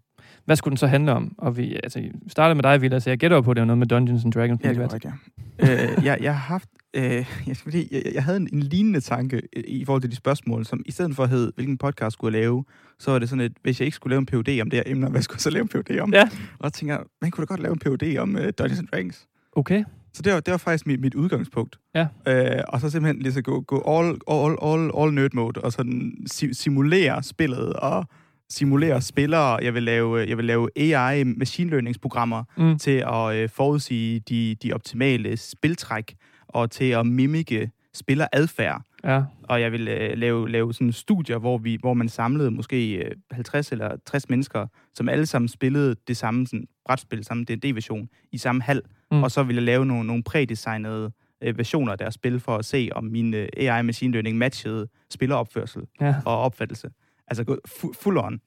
[0.45, 1.35] hvad skulle den så handle om?
[1.37, 3.65] Og vi, altså, vi starter med dig, Villa, så jeg gætter på, at det er
[3.65, 4.61] noget med Dungeons and Dragons.
[4.63, 5.13] Ja, det er rigtigt,
[5.59, 5.83] ja.
[5.97, 6.69] øh, jeg, jeg har haft...
[6.93, 10.65] Øh, jeg, fordi jeg, jeg havde en, en lignende tanke i, forhold til de spørgsmål,
[10.65, 12.65] som i stedet for at hedde, hvilken podcast skulle jeg lave,
[12.99, 14.83] så var det sådan, at hvis jeg ikke skulle lave en PhD om det her
[14.85, 16.13] emne, hvad skulle jeg så lave en PhD om?
[16.13, 16.29] Ja.
[16.59, 19.27] Og jeg tænker, man kunne da godt lave en PhD om uh, Dungeons and Dragons.
[19.51, 19.83] Okay.
[20.17, 21.79] Så det var, det var faktisk mit, mit udgangspunkt.
[21.95, 22.07] Ja.
[22.27, 25.73] Øh, og så simpelthen lige så gå, gå all, all, all, all nerd mode, og
[25.73, 28.05] sådan si, simulere spillet, og
[28.49, 29.63] simulere spillere.
[29.63, 32.77] Jeg vil lave, jeg vil lave AI machine learning-programmer Mm.
[32.79, 36.15] til at øh, forudsige de, de optimale spiltræk,
[36.47, 38.81] og til at mimike spilleradfærd.
[39.07, 39.23] Ja.
[39.43, 43.11] Og jeg vil øh, lave, lave sådan studier, hvor, vi, hvor man samlede måske øh,
[43.31, 48.37] 50 eller 60 mennesker, som alle sammen spillede det samme sådan, brætspil, samme D&D-version, i
[48.37, 48.81] samme hal.
[49.11, 49.23] Mm.
[49.23, 51.11] Og så ville jeg lave nogle, nogle prædesignede
[51.43, 54.87] øh, versioner af deres spil, for at se, om min øh, AI machine learning matchede
[55.09, 56.89] spilleropførsel Ja, og opfattelse.
[57.27, 58.41] Altså fu- full on.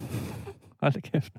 [0.80, 1.32] hold da kæft.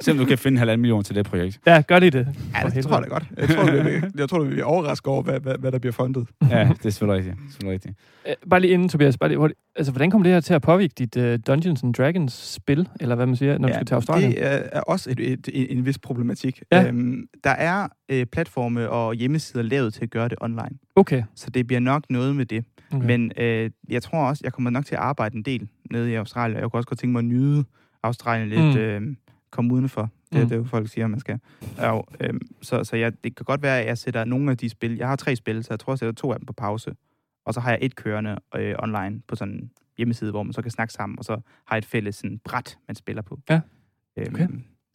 [0.00, 1.60] Se om du kan finde en halvanden million til det projekt.
[1.66, 2.28] Ja, gør de det.
[2.54, 3.24] Ja, det tror jeg da godt.
[3.36, 5.92] Jeg tror, det vil, jeg tror, det vil overraske over, hvad, hvad, hvad der bliver
[5.92, 6.28] fundet.
[6.50, 7.36] Ja, det er selvfølgelig rigtigt.
[7.36, 7.94] Det er selvfølgelig rigtigt.
[8.28, 9.18] Øh, Bare lige inden, Tobias.
[9.18, 9.60] Bare lige, hurtigt.
[9.76, 13.14] altså, hvordan kommer det her til at påvirke dit uh, Dungeons and Dragons spil, eller
[13.14, 14.30] hvad man siger, når du skal til Australien?
[14.30, 16.62] Det er, er også et, et, et, en vis problematik.
[16.72, 16.86] Ja.
[16.86, 20.70] Øhm, der er øh, platforme og hjemmesider lavet til at gøre det online.
[20.96, 21.22] Okay.
[21.34, 22.64] Så det bliver nok noget med det.
[22.92, 23.06] okay.
[23.06, 26.14] Men øh, jeg tror også, jeg kommer nok til at arbejde en del nede i
[26.14, 26.60] Australien.
[26.60, 27.64] Jeg kunne også godt tænke mig at nyde
[28.02, 28.74] Australien lidt.
[28.74, 28.80] Mm.
[28.80, 29.16] Øh,
[29.54, 30.02] komme udenfor.
[30.32, 30.48] Det, Mm.
[30.48, 31.38] det er jo folk siger, man skal.
[31.78, 34.68] Og, øh, så så jeg, det kan godt være, at jeg sætter nogle af de
[34.68, 34.96] spil...
[34.96, 36.94] Jeg har tre spil, så jeg tror, jeg sætter to af dem på pause.
[37.46, 40.62] Og så har jeg et kørende øh, online på sådan en hjemmeside, hvor man så
[40.62, 41.32] kan snakke sammen, og så
[41.66, 43.38] har jeg et fælles sådan, bræt, man spiller på.
[43.50, 43.60] Ja.
[44.18, 44.48] Øhm, Okay.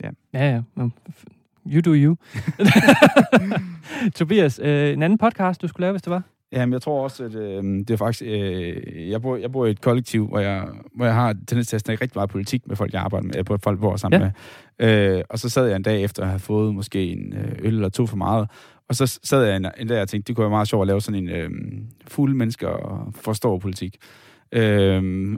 [0.04, 0.62] Ja, ja.
[1.10, 1.24] F-
[1.66, 2.16] You do you.
[4.16, 6.24] Tobias, øh, en anden podcast, du skulle lave, hvis det var?
[6.52, 8.24] Jamen, jeg tror også, at øh, det er faktisk...
[8.26, 11.76] Øh, jeg, bor, jeg bor i et kollektiv, hvor jeg, hvor jeg har tendens til
[11.76, 14.32] at snakke rigtig meget politik med folk, jeg arbejder med, på folk, bor sammen Ja.
[14.80, 15.18] med.
[15.18, 17.74] Øh, og så sad jeg en dag efter at have fået måske en øh, øl
[17.74, 18.50] eller to for meget,
[18.90, 20.88] og så sad jeg en, en dag og tænkte, det kunne være meget sjovt at
[20.88, 21.50] lave sådan en øh,
[22.08, 23.98] fuld mennesker og forstår politik.
[24.52, 25.04] Øh,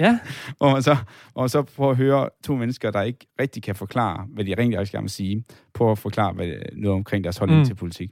[0.00, 0.18] Ja.
[0.62, 0.96] man så,
[1.36, 4.74] man så prøver at høre to mennesker, der ikke rigtig kan forklare, hvad de rent
[4.74, 5.44] faktisk gerne vil sige,
[5.74, 7.66] på at forklare hvad, noget omkring deres holdning mm.
[7.66, 8.10] til politik.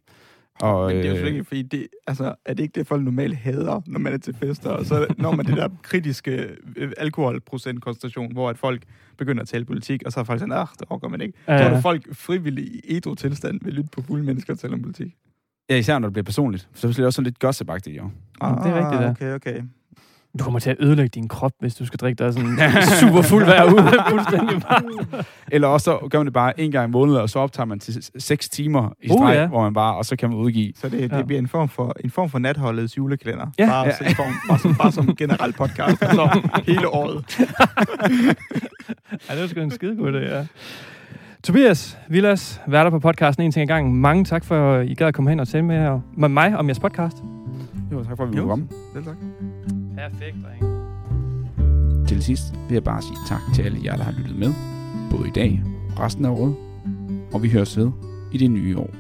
[0.61, 2.87] Og, Men det er jo øh, selvfølgelig ikke, fordi det, altså, er det ikke det,
[2.87, 4.71] folk normalt hader, når man er til fester?
[4.71, 8.83] Og så når man det der kritiske øh, alkoholprocentkoncentration, hvor at folk
[9.19, 11.39] begynder at tale politik, og så er folk sådan, ah, det overgår man ikke.
[11.49, 11.59] Ja, Ja.
[11.63, 11.77] Tror ja.
[11.77, 15.15] du, folk frivilligt i ædru tilstand vil lytte på fulde mennesker og tale om politik?
[15.71, 16.69] Ja, især når det bliver personligt.
[16.75, 18.11] Så er det også sådan lidt gossipagtigt, jo.
[18.41, 19.11] Ah, det er rigtigt, ja.
[19.11, 19.63] Okay, okay.
[20.39, 22.59] Du kommer til at ødelægge din krop, hvis du skal drikke dig sådan
[23.01, 23.83] super fuld hver uge.
[24.11, 24.83] Fuldstændig bare.
[25.53, 27.79] Eller også så gør man det bare en gang i måneden, og så optager man
[27.79, 29.45] til s- seks timer i Uh, streg, ja.
[29.45, 30.73] uh, hvor man bare, og så kan man udgive.
[30.77, 31.19] Så det, Ja.
[31.19, 33.47] det bliver en form for, en form for natholdets julekalender.
[33.59, 33.67] Ja.
[33.67, 33.93] Bare, Ja.
[34.01, 34.09] ja.
[34.13, 35.99] Form, bare, som, bare som generel podcast.
[36.01, 37.39] Så hele året.
[39.29, 40.47] Ja, det var sgu en skide god idé, ja.
[41.45, 43.95] Tobias, Vilas, værter på podcasten En ting ad gangen.
[43.97, 46.57] Mange tak for, at I gad at komme hen og tale med, her, med mig
[46.59, 47.17] om jeres podcast.
[47.93, 48.69] Jo, tak for, at vi kunne komme.
[48.95, 49.76] Selv tak.
[49.97, 52.07] Perfekt, drenge.
[52.09, 54.53] Til sidst vil jeg bare sige tak til alle jer, der har lyttet med.
[55.11, 56.57] Både i dag og resten af året.
[57.35, 57.91] Og vi høres ved
[58.33, 58.91] i det nye år.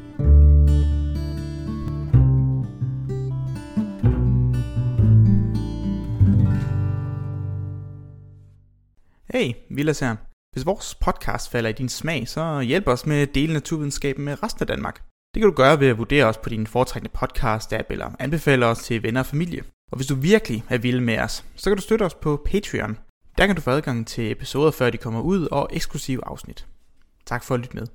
[9.34, 10.16] Hey, Vilas her.
[10.52, 14.42] Hvis vores podcast falder i din smag, så hjælp os med at dele naturvidenskaben med
[14.42, 15.02] resten af Danmark.
[15.34, 18.78] Det kan du gøre ved at vurdere os på din foretrækkende podcast-app eller anbefale os
[18.78, 19.62] til venner og familie.
[19.92, 22.98] Og hvis du virkelig er vild med os, så kan du støtte os på Patreon.
[23.38, 26.66] Der kan du få adgang til episoder, før de kommer ud, og eksklusive afsnit.
[27.26, 27.86] Tak for at lytte med.